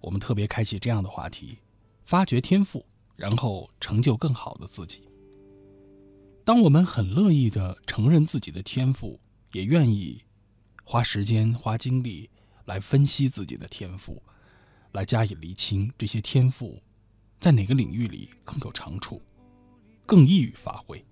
[0.00, 1.56] 我们特别开启这样的话题：
[2.04, 2.84] 发掘天赋，
[3.16, 5.08] 然后成就更好的自己。
[6.44, 9.18] 当我们很乐意的承认自己的天赋，
[9.52, 10.22] 也愿意
[10.84, 12.28] 花时间、花精力
[12.66, 14.22] 来分析自己的天赋，
[14.90, 16.82] 来加以厘清这些天赋
[17.40, 19.22] 在哪个领域里更有长处，
[20.04, 21.02] 更易于发挥。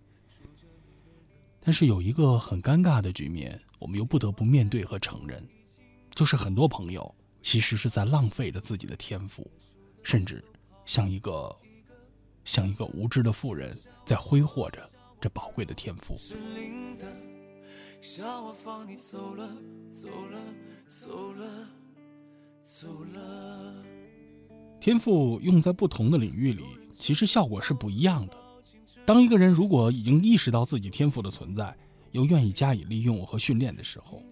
[1.62, 5.47] 但是有一个很尴尬的局面，我们又不得不面对和承认，
[6.15, 9.49] 就是很多朋友其实是在浪费着自己的天赋，
[10.03, 10.43] 甚至
[10.85, 11.55] 像一个
[12.45, 16.16] 像一个无知的富人在挥霍着这宝贵的天赋。
[16.19, 17.07] 是零的，
[18.01, 19.49] 笑我放你走了，
[19.87, 20.39] 走了，
[20.87, 21.69] 走了，
[22.62, 23.85] 走了。
[24.81, 26.65] 天赋用在不同的领域里，
[26.95, 28.40] 其实效果是不一样的。
[29.11, 31.77] 当一个人如果已经意识到自己天赋的存在，
[32.12, 34.23] 又愿意加以利用和训练的时候，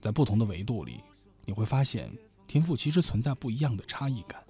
[0.00, 0.98] 在不同的维度里，
[1.44, 2.10] 你会发现
[2.48, 4.44] 天赋其实存在不一样的差异感。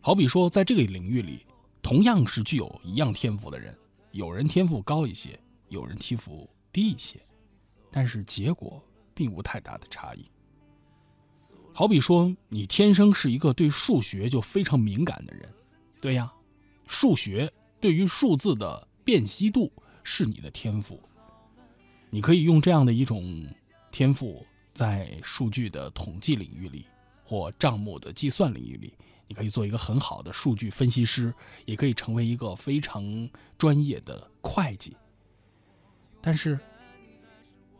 [0.00, 1.44] 好比说，在这个领域里，
[1.82, 3.76] 同样是具有一样天赋的人，
[4.12, 5.36] 有人天赋高一些，
[5.68, 7.20] 有人天赋低一些，
[7.90, 8.80] 但是结果
[9.12, 10.24] 并无太大的差异。
[11.72, 15.52] 好比说，你天生是一个对数学就非常敏感的人，
[16.00, 16.32] 对呀，
[16.86, 17.52] 数学
[17.84, 19.70] 对于数字的辨析度
[20.02, 20.98] 是你的天赋，
[22.08, 23.46] 你可以用这样的一种
[23.92, 24.42] 天赋，
[24.72, 26.86] 在数据的统计领域里
[27.26, 28.94] 或账目的计算领域里，
[29.28, 31.30] 你可以做一个很好的数据分析师，
[31.66, 33.28] 也可以成为一个非常
[33.58, 34.96] 专业的会计。
[36.22, 36.58] 但是，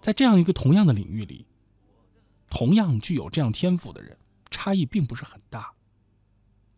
[0.02, 1.46] 在这样一个同样的领域里，
[2.50, 4.14] 同样具有这样天赋的人，
[4.50, 5.72] 差异并不是很大。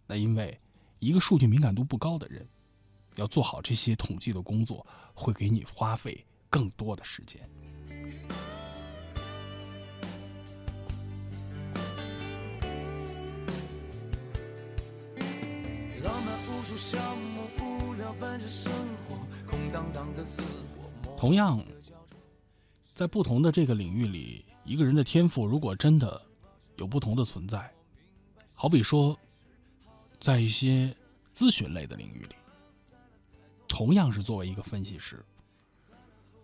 [0.07, 0.61] 那因为
[1.01, 2.49] 一个数据敏感度不高的人，
[3.17, 7.41] 要做好这些统计的工作，会给你花费更多的时间。
[16.03, 18.73] 浪漫无数项目，无聊伴着生
[19.09, 19.19] 活，
[19.51, 20.41] 空荡荡的自
[20.79, 21.17] 我。
[21.17, 21.65] 同样，
[22.95, 26.23] 在不同的这个领域里，一个人的天赋如果真的
[26.77, 27.73] 有不同的存在，
[28.55, 29.19] 好比说，
[30.21, 30.95] 在一些
[31.35, 32.37] 咨询类的领域里，
[33.69, 35.25] 同样是作为一个分析师，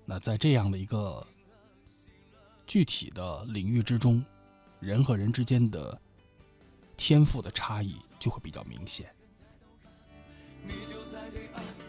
[0.04, 1.26] 那在这样的一个
[2.66, 4.24] 具体的领域之中，
[4.80, 6.00] 人和人之间的
[6.96, 9.14] 天赋的差异就会比较明显。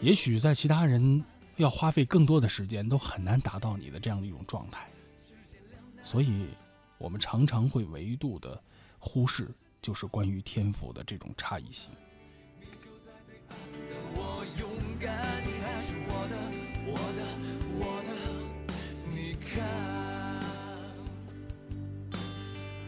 [0.00, 1.24] 也许在其他人
[1.56, 4.90] 要花费更多的时间，都很难达到你的这样的一种状态。
[6.02, 6.48] 所以，
[6.98, 8.62] 我们常常会维度的
[8.98, 11.90] 忽视，就是关于天赋的这种差异性。
[15.06, 16.34] 你还是我的，
[16.86, 17.20] 我的，
[17.78, 18.10] 我的。
[19.10, 19.62] 你看，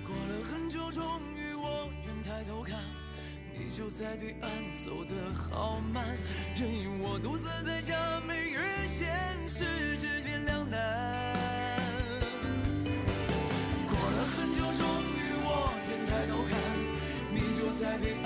[0.05, 2.79] 过了很久，终于我愿抬头看，
[3.55, 6.17] 你就在对岸走得好慢，
[6.59, 7.95] 任由我独自在假
[8.27, 9.09] 寐与现
[9.47, 10.79] 实之间两难。
[13.87, 16.57] 过了很久，终于我愿抬头看，
[17.35, 18.25] 你就在对岸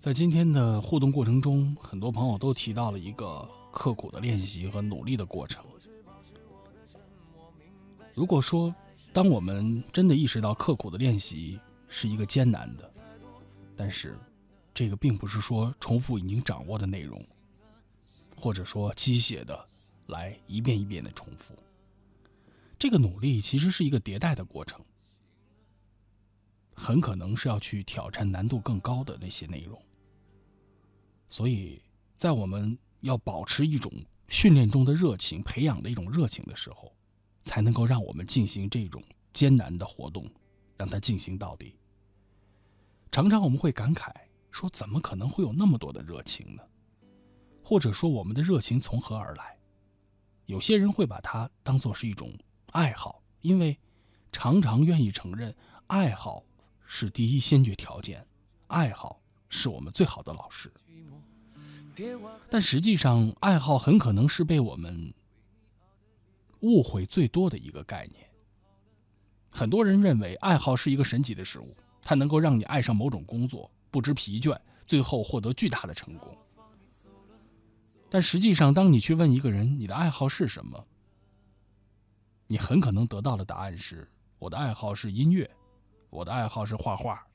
[0.00, 5.64] 在今天的互动过程中，很多朋友都提到了一个刻苦的练习和努力的过程。
[8.12, 8.74] 如果说，
[9.12, 11.58] 当我们真的意识到刻苦的练习
[11.88, 12.92] 是一个艰难的，
[13.76, 14.18] 但是
[14.74, 17.24] 这个并不是说重复已经掌握的内容，
[18.36, 19.68] 或者说机械的
[20.08, 21.54] 来一遍一遍的重复。
[22.76, 24.84] 这个努力其实是一个迭代的过程，
[26.74, 29.80] 很可能是要去挑战难度更高的那些内容。
[31.28, 31.82] 所以
[32.16, 33.92] 在我们要保持一种
[34.28, 36.92] 训练中的热情，培养的一种热情的时候，
[37.42, 40.30] 才能够让我们进行这种艰难的活动，
[40.76, 41.76] 让它进行到底。
[43.10, 44.10] 常常我们会感慨
[44.50, 46.62] 说：“怎么可能会有那么多的热情呢？”
[47.62, 49.56] 或者说，我们的热情从何而来？
[50.46, 52.32] 有些人会把它当做是一种
[52.72, 53.78] 爱好，因为
[54.32, 55.54] 常常愿意承认
[55.86, 56.44] 爱好
[56.94, 58.22] 是第一先决条件，
[58.66, 60.70] 爱好是我们最好的老师。
[62.50, 65.14] 但实际上，爱好很可能是被我们
[66.60, 68.28] 误会最多的一个概念。
[69.48, 74.54] 很多人认为爱好是一个神奇的事物，它能够让你爱上某种工作，不知疲倦，
[74.86, 76.36] 最后获得巨大的成功。
[78.10, 80.86] 但实际上，当你去问一个人你的爱好是什么，
[82.48, 84.06] 你很可能得到的答案是：
[84.38, 85.50] 我的爱好是音乐，
[86.12, 87.26] 我的爱好是画画，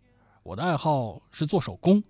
[0.43, 2.01] 我的爱好是做手工。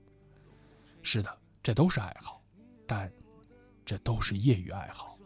[1.02, 2.42] 是的，这都是爱好，
[2.86, 3.10] 但
[3.86, 5.18] 这都是业余爱好。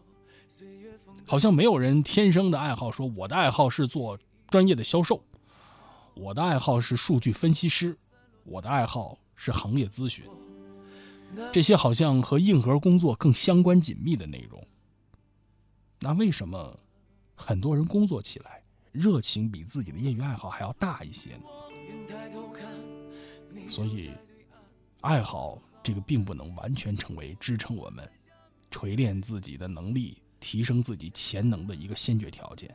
[1.26, 4.16] 好像没有人天生的爱好，说我的爱好是做
[4.50, 5.20] 专业的销售，
[6.14, 7.98] 我的爱好是数据分析师，
[8.44, 10.24] 我的爱好是行业咨询。
[11.52, 14.64] 这些好像和硬核工作更相关紧密的内容。
[15.98, 16.78] 那为什么
[17.34, 18.61] 很多人工作起来
[18.92, 21.44] 热情比自己的业余爱好还要大一些呢？
[23.68, 24.12] 所以，
[25.00, 28.08] 爱好这个并不能完全成为支撑我们
[28.70, 32.74] 锤炼自己的能力、提升自己潜能的一个先决条件，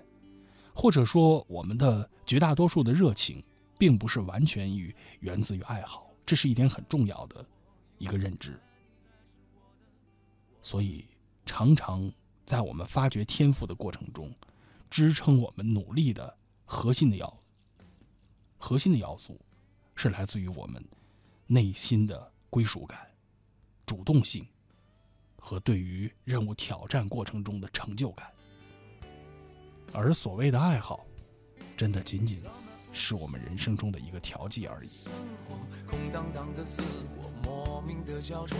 [0.73, 3.43] 或者说，我们的绝大多数的热情
[3.77, 7.45] 并不是完全于源自于爱好，这是一点很重要的。
[7.99, 8.59] 一个认知，
[10.61, 11.03] 所以
[11.47, 12.11] 常常
[12.45, 14.31] 在我们发掘天赋的过程中，
[14.89, 17.41] 支撑我们努力的核心的要
[18.57, 19.39] 核心的要素，
[19.95, 20.83] 是来自于我们
[21.45, 22.99] 内心的归属感、
[23.85, 24.47] 主动性
[25.37, 28.31] 和对于任务挑战过程中的成就感。
[29.93, 31.05] 而所谓的爱好，
[31.77, 32.43] 真的仅仅
[32.91, 34.89] 是我们人生中的一个调剂而已。
[35.87, 36.81] 空荡荡的自
[37.15, 38.57] 我，莫名的焦灼。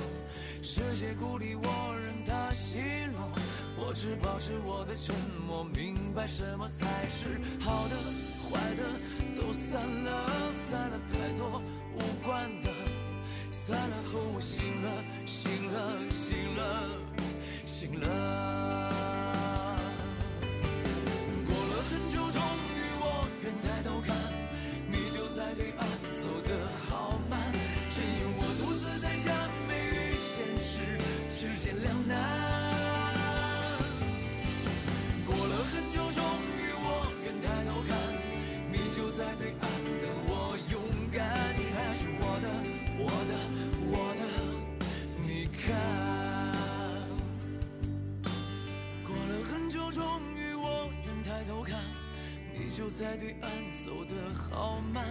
[0.62, 3.32] 世界孤立我，任它奚落。
[3.80, 5.16] 我只保持我的沉
[5.48, 7.95] 默，明白什么才是好的，
[8.49, 8.84] 坏的
[9.40, 11.62] 都散了，散了太多
[11.94, 12.72] 无关的，
[13.52, 16.90] 散了后我醒了，醒了，醒了，
[17.66, 18.97] 醒了。
[52.78, 55.04] 就在对岸走得好慢，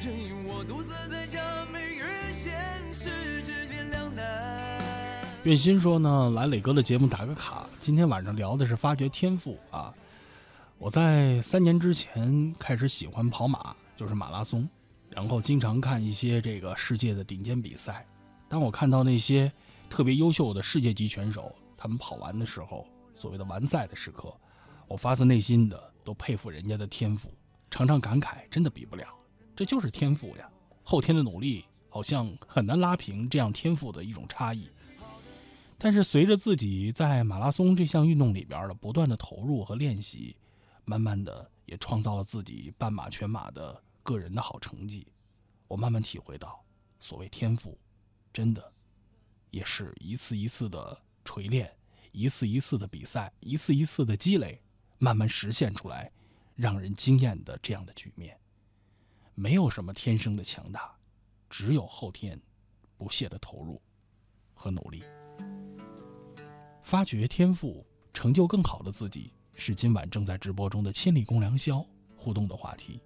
[0.00, 2.52] 任由我独自在家，美与现
[2.92, 5.24] 实之间两难。
[5.44, 7.64] 愿心说呢，来磊哥的节目打个卡。
[7.78, 9.94] 今天晚上聊的是发掘天赋啊。
[10.78, 14.68] 我在三年之前开始喜欢跑马，就是马拉松，
[15.08, 18.04] 然后经常看一些这个世界的顶尖比赛。
[18.48, 19.52] 当我看到那些
[19.88, 22.84] 特别优秀的世界级选手，他们跑完的时候，
[23.14, 24.34] 所谓的完赛的时刻，
[24.88, 27.32] 我发自内心的都佩服人家的天赋，
[27.70, 29.06] 常常感慨，真的比不了，
[29.54, 30.50] 这就是天赋呀。
[30.82, 34.68] 后天的努力好像很难拉平这样天赋的一种差异。
[35.78, 40.36] 但是随着自己在马拉松这项运动里边的不断的投入和练习，
[40.84, 45.06] 慢慢的也创造了自己半马、全马的个人的好成绩。
[45.66, 46.64] 我慢慢体会到，
[47.00, 47.76] 所谓天赋，
[48.32, 48.72] 真的
[49.50, 51.72] 也是一次一次的锤炼，
[52.12, 54.62] 一次一次的比赛，一次一次的积累，
[55.02, 56.08] 慢慢实现出来，
[56.54, 58.38] 让人惊艳的这样的局面。
[59.34, 60.94] 没有什么天生的强大，
[61.50, 62.40] 只有后天
[62.96, 63.82] 不懈的投入
[64.54, 65.02] 和努力。
[66.84, 67.84] 发掘天赋，
[68.14, 71.84] 成就更好的自己，是今晚正在直播中的千里共良宵
[72.16, 73.02] 互动的话题。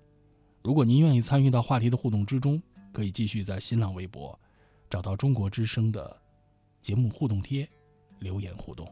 [0.62, 2.62] 如果您愿意参与到话题的互动之中，
[2.92, 4.38] 可以继续在新浪微博
[4.90, 6.14] 找到中国之声的
[6.82, 7.66] 节目互动贴，
[8.18, 8.86] 留言互动。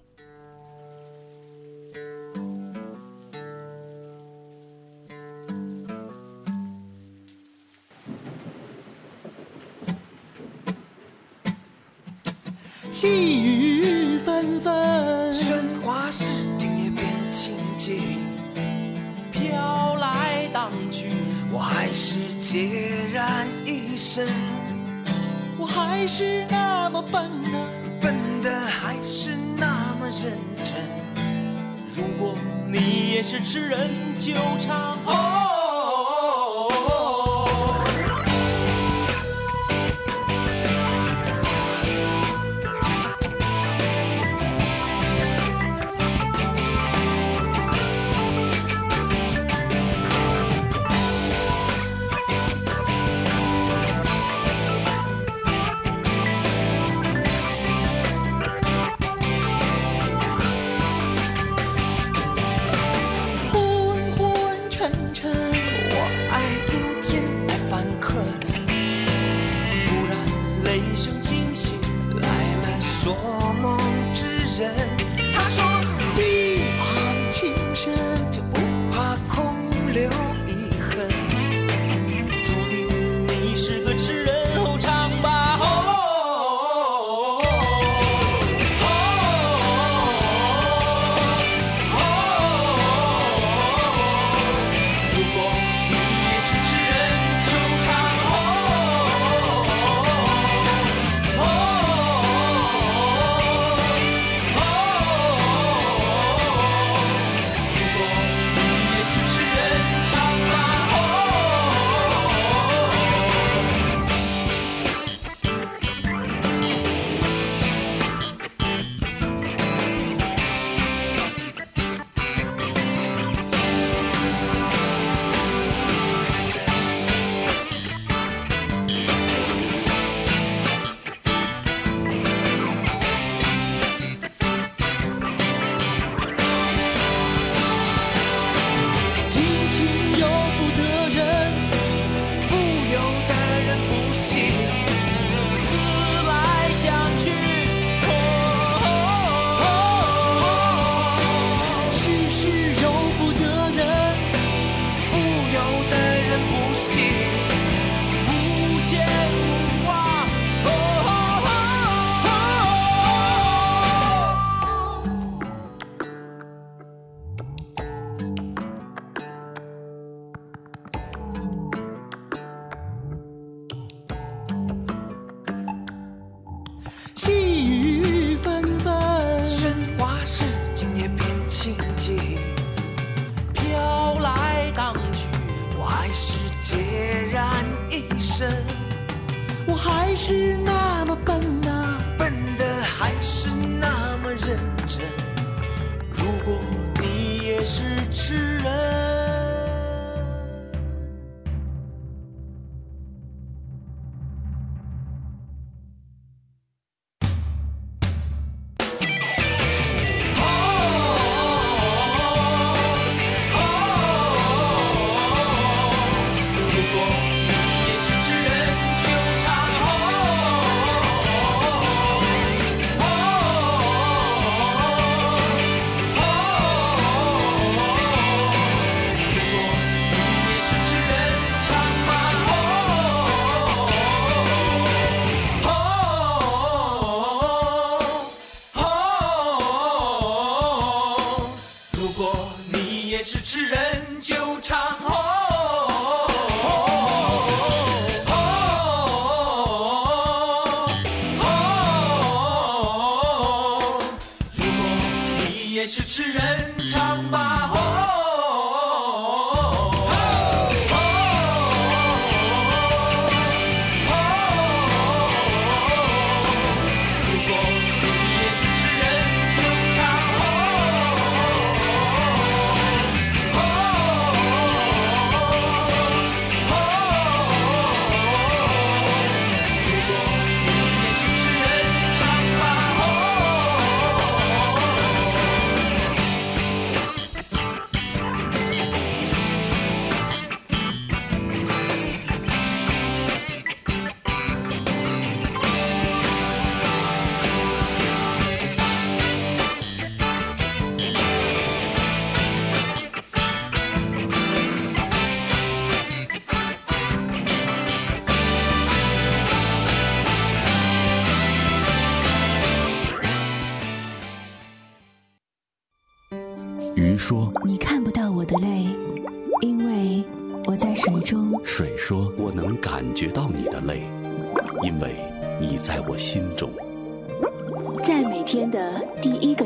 [13.04, 16.24] 细雨纷纷，喧哗时
[16.56, 18.00] 今夜变清静，
[19.30, 21.10] 飘来荡去，
[21.52, 24.26] 我还是孑然一身，
[25.58, 27.68] 我还是那么笨啊！
[28.00, 30.32] 笨的还是那么认
[30.64, 30.74] 真。
[31.94, 32.34] 如果
[32.66, 34.96] 你也是痴人，就唱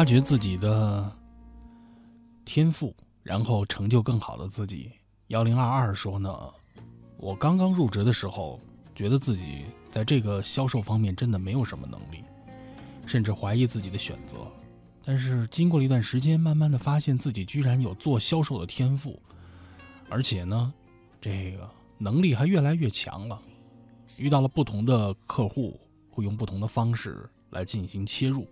[0.00, 1.14] 发掘自己的
[2.46, 4.90] 天赋，然后成就更好的自己。
[5.26, 6.34] 幺零二二说呢，
[7.18, 8.58] 我刚刚入职的时候，
[8.94, 12.24] 觉得自己在这个销售方面真的没有什么能力，
[13.04, 14.38] 甚至怀疑自己的选择。
[15.04, 19.20] 但是经过了一段时间，慢慢的发现自己居然有做销售的天赋，
[20.08, 20.72] 而且呢，
[21.20, 23.38] 这个能力还越来越强了。
[24.16, 25.78] 遇到了不同的客户，
[26.08, 28.48] 会用不同的方式来进行切入，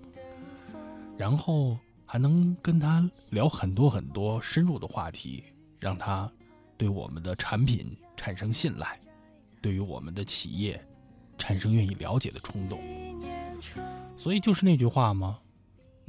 [1.19, 1.77] 然后
[2.07, 5.43] 还能跟他聊很多很多深入的话题，
[5.81, 6.31] 让他
[6.77, 8.99] 对我们的产品产生信赖，
[9.61, 10.81] 对于我们的企业
[11.37, 12.81] 产生愿意了解的冲动。
[14.17, 15.41] 所以就是那句话吗？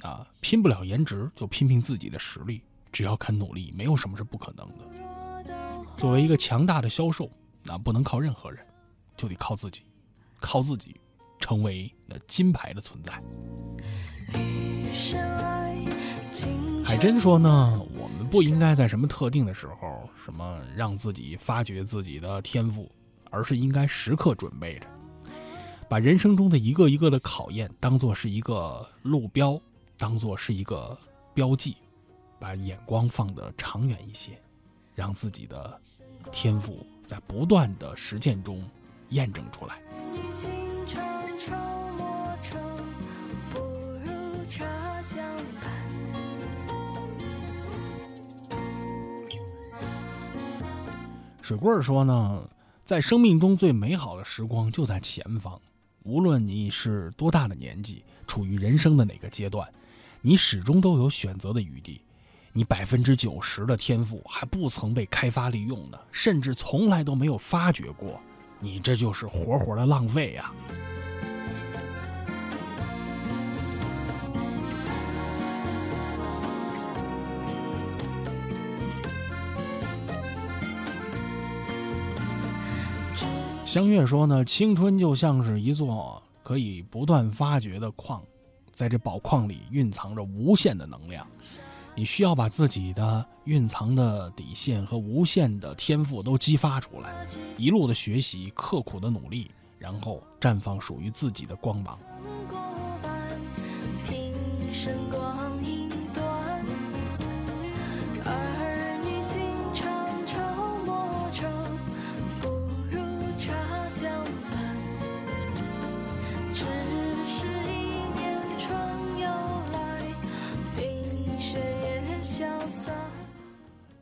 [0.02, 2.62] 啊，拼不了颜值，就拼拼自己的实力。
[2.92, 5.54] 只要肯努力，没有什么是不可能的。
[5.98, 7.30] 作为一个强大的销售，
[7.64, 8.66] 那不能靠任何人，
[9.18, 9.84] 就得靠自己，
[10.40, 10.96] 靠自己，
[11.40, 13.22] 成为那金牌的存在。
[16.86, 22.90] 海珍说呢，我们不应该在什么特定的时候，什么让自己发掘自己的天赋，
[23.30, 24.88] 而是应该时刻准备着，
[25.88, 29.60] 把人生中的一个一个的考验当做是一个路标。
[29.98, 30.98] 当做是一个
[31.34, 31.76] 标记，
[32.40, 34.32] 把眼光放得长远一些，
[34.96, 35.78] 让自己的
[36.32, 38.64] 天赋在不断的实践中
[39.10, 39.76] 验证出来。
[51.42, 52.48] 水棍儿说呢，
[52.84, 55.60] 在生命中最美好的时光就在前方，
[56.04, 59.68] 无论你是多大的年纪，处于人生的哪个阶段。
[60.22, 62.02] 你始终都有选择的余地，
[62.54, 68.20] 你百分之九十的天赋还不曾被开发利用呢，甚至从来都没有发掘过，
[68.60, 70.52] 你这就是活活的浪费呀！
[83.70, 88.20] 香月说呢，青春就像是一座可以不断发掘的矿。
[88.74, 91.24] 在这宝矿里蕴藏着无限的能量，
[91.94, 97.28] 你需要把自己的蕴藏的底线和无限的天赋都激发出来，
[97.60, 102.00] 一路的学习，刻苦的努力，然后绽放属于自己的光芒。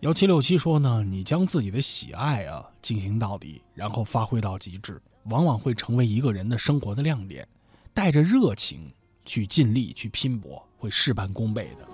[0.01, 7.47] 幺七六七说呢，你将自己的喜爱啊进行到底，然后发挥到极致，往往会成为一个人的生活的亮点。
[7.95, 8.93] 带着热情
[9.25, 11.87] 去尽力去拼搏，会事半功倍的。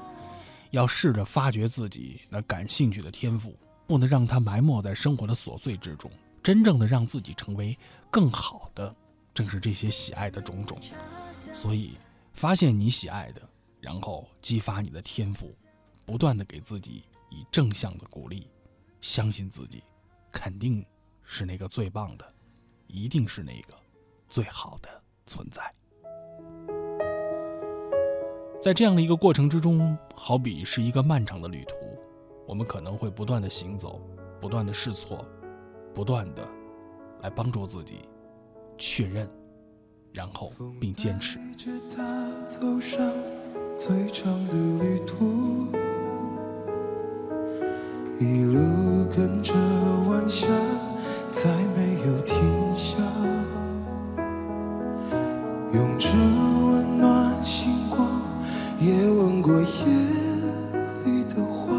[0.71, 3.57] 要试着发掘自己那感兴趣的天赋，
[3.87, 6.11] 不能让它埋没在生活的琐碎之中。
[6.43, 7.77] 真正的让自己成为
[8.11, 8.93] 更好的，
[9.33, 10.77] 正是这些喜爱的种种。
[11.53, 11.93] 所以，
[12.33, 13.41] 发现你喜爱的，
[13.79, 15.55] 然后激发你的天赋，
[16.05, 17.03] 不断的给自己。
[17.33, 18.47] 以正向的鼓励，
[19.01, 19.83] 相信自己，
[20.31, 20.85] 肯定
[21.23, 22.33] 是那个最棒的，
[22.85, 23.73] 一定是那个
[24.29, 25.73] 最好的存在。
[28.61, 31.75] 在这样的一个过程之中，好比是一个漫长的旅途，
[32.47, 33.99] 我们可能会不断的行走，
[34.39, 35.25] 不断的试错，
[35.91, 36.47] 不断的
[37.21, 38.07] 来帮助自己
[38.77, 39.27] 确认，
[40.13, 41.39] 然后并坚持。
[48.19, 49.53] 一路跟着
[50.07, 50.47] 晚霞，
[51.29, 52.35] 再没有停
[52.75, 52.97] 下，
[55.73, 58.07] 用着温暖星光，
[58.79, 59.67] 也吻过夜
[61.03, 61.73] 里的花，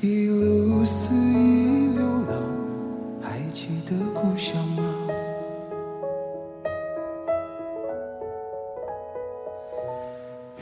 [0.00, 2.36] 一路肆意流浪，
[3.22, 4.82] 还记得故乡吗？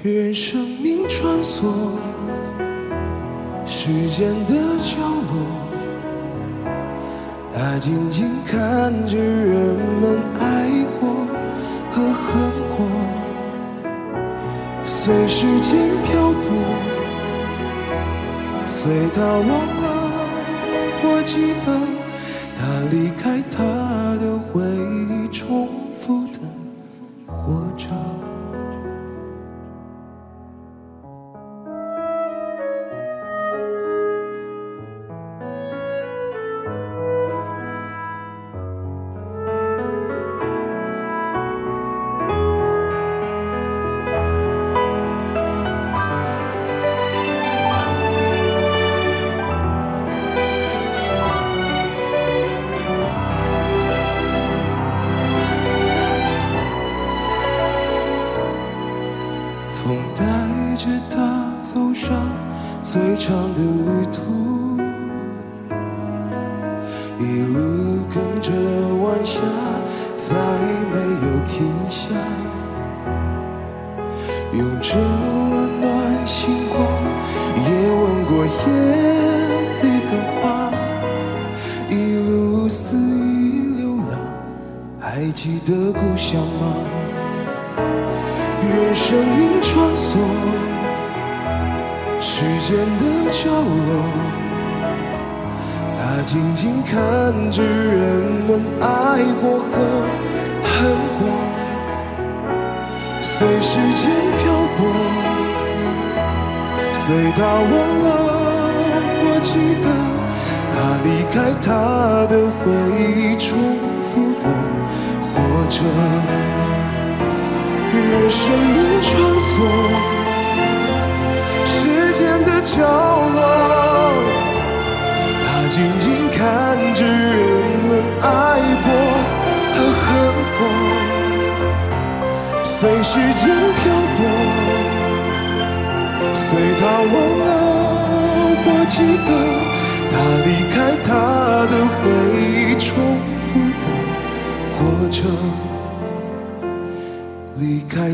[0.02, 1.64] 任生命穿梭。
[3.86, 4.98] 时间的角
[5.30, 5.32] 落，
[7.54, 10.44] 他静静看着人们爱
[10.98, 11.08] 过
[11.92, 12.76] 和恨过，
[14.82, 16.44] 随时间漂泊，
[18.66, 19.86] 随他忘了
[21.04, 21.66] 我记得，
[22.58, 22.60] 他
[22.90, 23.62] 离开他
[24.18, 24.52] 的回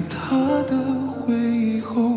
[0.09, 0.77] 他的
[1.07, 2.12] 回忆后，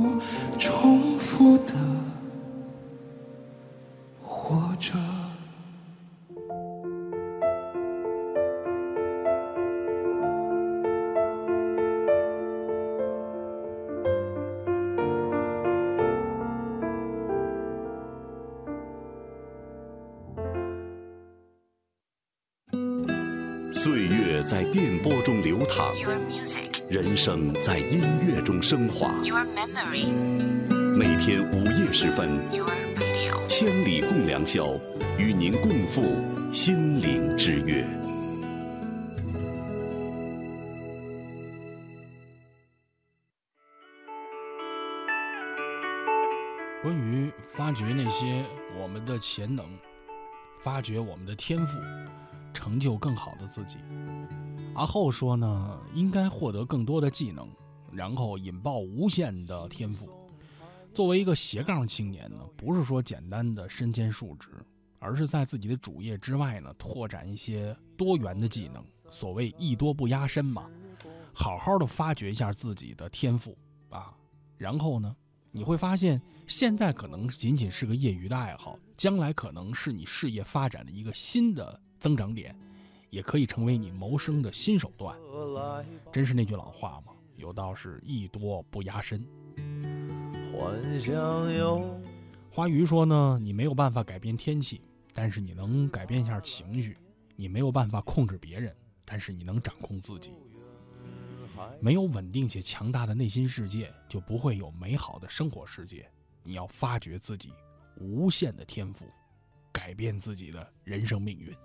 [27.26, 29.12] 生在音乐中升华。
[29.24, 30.06] your memory,
[30.96, 33.48] 每天午夜时分，your radio.
[33.48, 34.80] 千里共良宵，
[35.18, 36.04] 与您共赴
[36.54, 37.84] 心灵之约。
[46.84, 48.46] 关于发掘那些
[48.80, 49.66] 我们的潜能，
[50.62, 51.80] 发掘我们的天赋，
[52.54, 53.78] 成就更好的自己。
[54.76, 57.50] 阿后说呢，应该获得更多的技能，
[57.94, 60.10] 然后引爆无限的天赋。
[60.94, 64.50] 作为一个斜杠青年呢，不是说简单的身兼数职，
[65.00, 68.84] 而是在自己的主业之外呢，拓展一些多元的技能。
[69.10, 70.70] 所谓艺多不压身嘛，
[71.34, 73.58] 好好的发掘一下自己的天赋
[73.90, 74.14] 啊，
[74.58, 75.16] 然后呢，
[75.52, 82.54] 你会发现，现在可能仅仅是个业余的爱好，将来可能是你事业发展的一个新的增长点，
[83.10, 85.18] 也可以成为你谋生的新手段。
[86.11, 89.26] 真是那句老话嘛，有道是艺多不压身。
[90.52, 91.14] 幻想
[91.53, 91.99] 有
[92.52, 94.82] 花鱼说呢，你没有办法改变天气，
[95.14, 96.94] 但是你能改变一下情绪；
[97.36, 100.32] 你没有办法控制别人，但是你能掌控自己。
[101.80, 106.10] 没有稳定且强大的内心世界，就不会有美好的生活世界。
[106.44, 107.53] 你要发掘自己
[107.98, 109.06] 无限的天赋，
[109.72, 111.56] 改变自己的人生命运。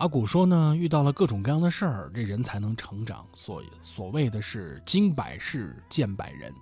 [0.00, 3.26] 阿古说呢，遇到了各种各样的事儿，这人才能成长。
[3.34, 6.54] 所所谓的是经百事见百人，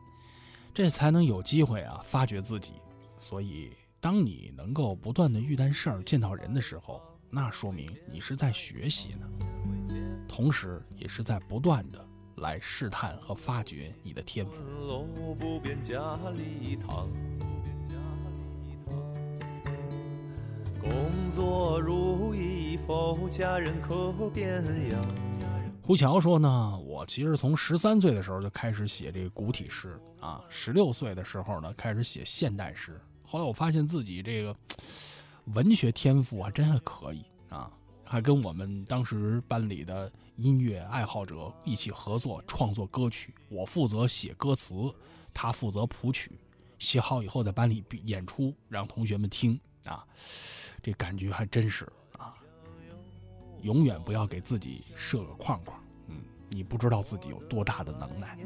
[0.74, 2.73] 这才能有机会啊发掘自己。
[3.16, 3.70] 所以，
[4.01, 7.01] 当你能够不断的遇到事儿、见到人的时候，
[7.31, 9.28] 那说明你是在学习呢，
[10.27, 12.05] 同时也是在不断的
[12.39, 14.65] 来试探和发掘你的天赋。
[14.65, 15.05] 楼
[15.36, 17.09] 不变家里堂
[20.89, 23.28] 工作如意否？
[23.28, 25.02] 家人可变样？
[25.82, 32.98] 胡乔说呢，我其实从十三岁的时候就开始写这个古体诗啊，十六岁的时候呢开始写现代诗。
[33.23, 34.56] 后来我发现自己这个
[35.55, 37.70] 文学天赋啊，真还可以啊，
[38.02, 43.35] 还跟我们当时班里的音乐爱好者一起合作创作歌曲。
[43.51, 44.74] 我负责写歌词，
[45.35, 46.32] 他负责谱曲，
[46.78, 50.05] 写好以后在班里演出，让同学们听啊，
[50.83, 51.85] 这感觉还真是
[52.17, 52.35] 啊。
[53.63, 56.17] 永远不要给自己设个框框，嗯，
[56.51, 58.39] 你不知道自己有多大的能耐。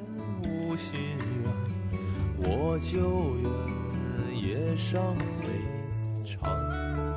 [2.38, 7.11] 我就愿夜上未长。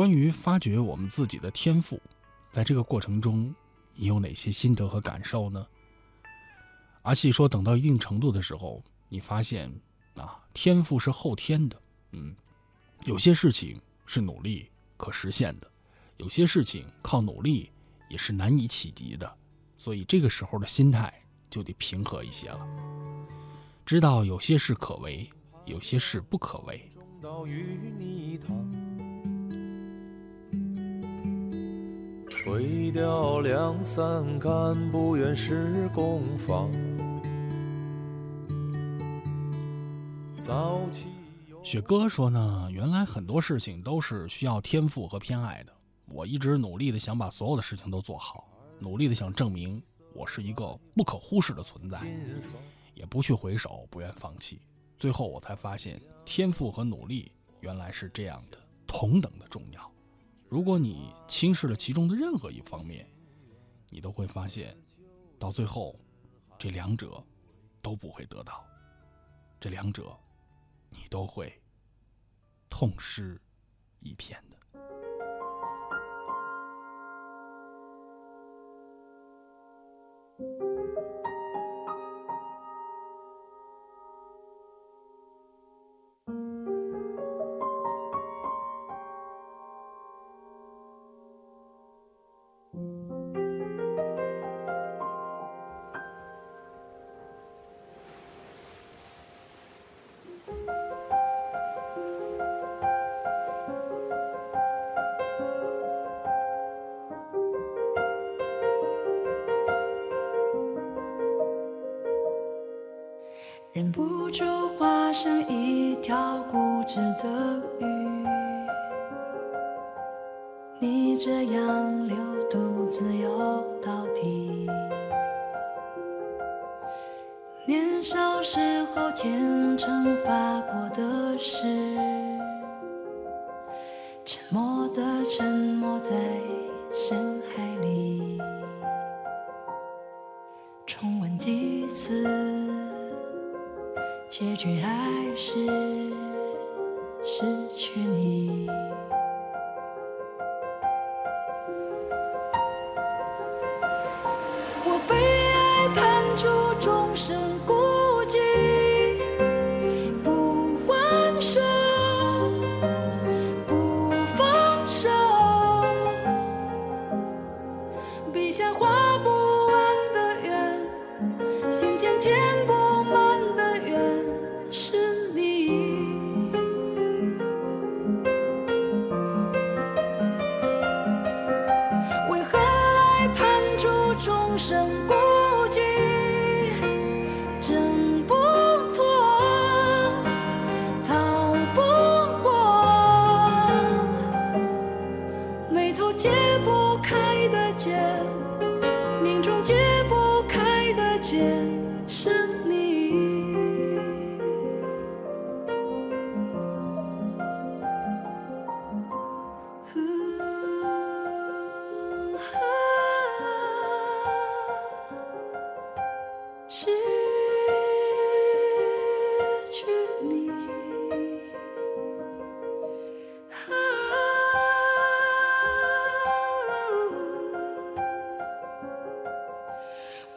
[0.00, 2.00] 关于发掘我们自己的天赋，
[2.50, 3.54] 在这个过程中，
[3.92, 5.66] 你有哪些心得和感受呢？
[7.02, 9.70] 阿细说，等到一定程度的时候，你发现
[10.14, 11.82] 啊，天赋是后天的，
[12.12, 12.34] 嗯，
[13.04, 15.70] 有些事情是努力可实现的，
[16.16, 17.70] 有些事情靠努力
[18.08, 19.30] 也是难以企及的，
[19.76, 21.12] 所以这个时候的心态
[21.50, 22.66] 就得平和一些了，
[23.84, 25.28] 知道有些事可为，
[25.66, 26.90] 有些事不可为。
[27.20, 28.56] 到与你谈，
[32.42, 36.72] 垂钓两三竿，不愿是攻防。
[40.42, 41.10] 早起
[41.62, 45.72] 雪哥说呢，原来很多事情都是需要天赋和偏爱的。
[46.06, 48.48] 我一直努力的想把所有的事情都做好，
[48.78, 49.82] 努力的想证明
[50.14, 52.00] 我是一个不可忽视的存在，
[52.94, 54.62] 也不去回首，不愿放弃。
[54.98, 58.56] 最后我才发现，天赋和努力原来是这样的
[58.86, 59.92] 同等的重要。
[60.50, 63.08] 如果你轻视了其中的任何一方面，
[63.88, 64.76] 你都会发现，
[65.38, 65.94] 到最后，
[66.58, 67.22] 这两者
[67.80, 68.66] 都不会得到，
[69.60, 70.12] 这两者
[70.88, 71.56] 你都会
[72.68, 73.40] 痛失
[74.00, 74.56] 一片的。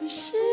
[0.08, 0.53] 是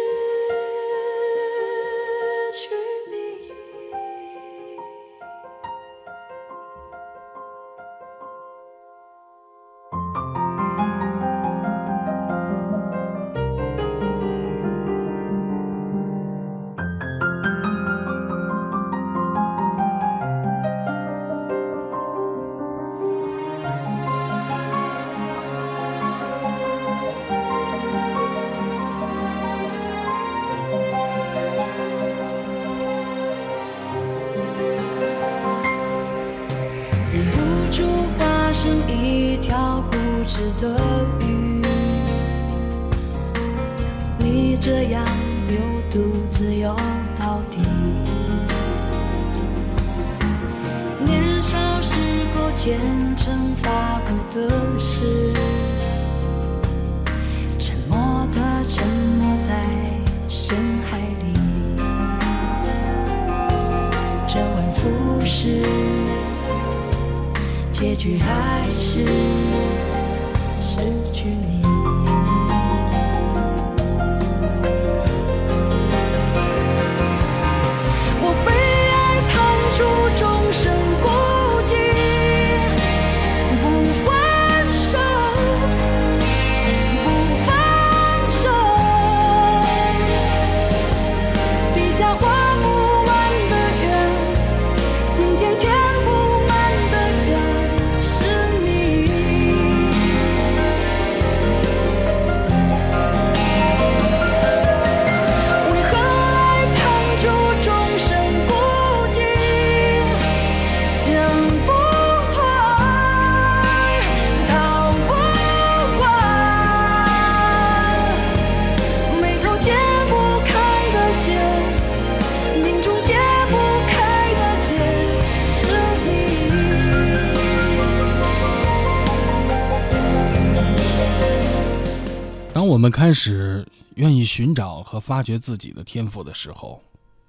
[133.11, 133.67] 开始
[133.97, 136.81] 愿意寻找和发掘自己的天赋的时候，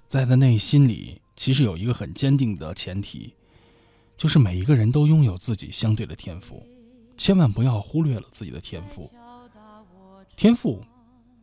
[0.06, 3.34] 在他内心里其实有一个很坚定的前提，
[4.16, 6.64] 就是每一个人都拥有自己相对的天赋，
[7.16, 9.10] 千万不要忽略了自己的天赋。
[10.36, 10.80] 天赋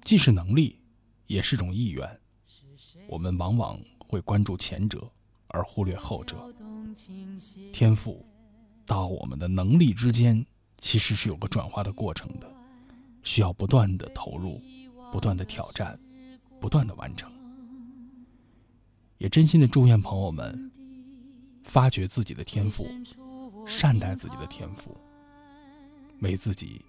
[0.05, 0.79] 既是能力，
[1.27, 2.09] 也是种意愿。
[3.09, 5.05] 我们往往会关注前者，
[5.49, 6.37] 而忽略后者。
[7.73, 8.25] 天赋
[8.85, 10.45] 到我们的能力之间，
[10.79, 12.49] 其实是有个转化的过程的。
[13.29, 14.59] 需要不断的投入，
[15.11, 15.99] 不断的挑战，
[16.59, 17.31] 不断的完成。
[19.19, 20.71] 也真心的祝愿朋友们
[21.63, 22.87] 发掘自己的天赋，
[23.67, 24.97] 善待自己的天赋，
[26.21, 26.81] 为自己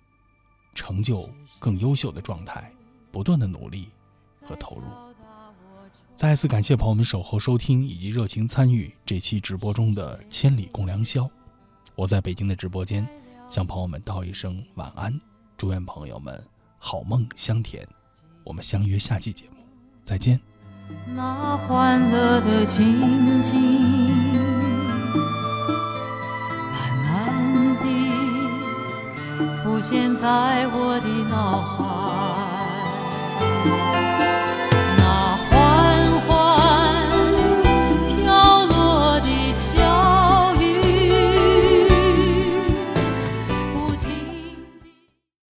[0.74, 2.72] 成就更优秀的状态，
[3.12, 3.90] 不断的努力
[4.40, 4.86] 和投入。
[6.16, 11.24] 再次感谢朋友们守候收听以及热情参与这期直播中的《千里共良宵》。
[11.94, 13.06] 我在北京的直播间
[13.50, 15.20] 向朋友们道一声晚安。
[15.60, 16.42] 祝愿朋友们
[16.78, 17.86] 好梦香甜，
[18.44, 19.56] 我们相约下期节目，
[20.02, 20.40] 再见。
[21.14, 23.60] 那欢乐的情景，
[26.72, 27.84] 慢慢地
[29.62, 32.29] 浮现在我的脑海。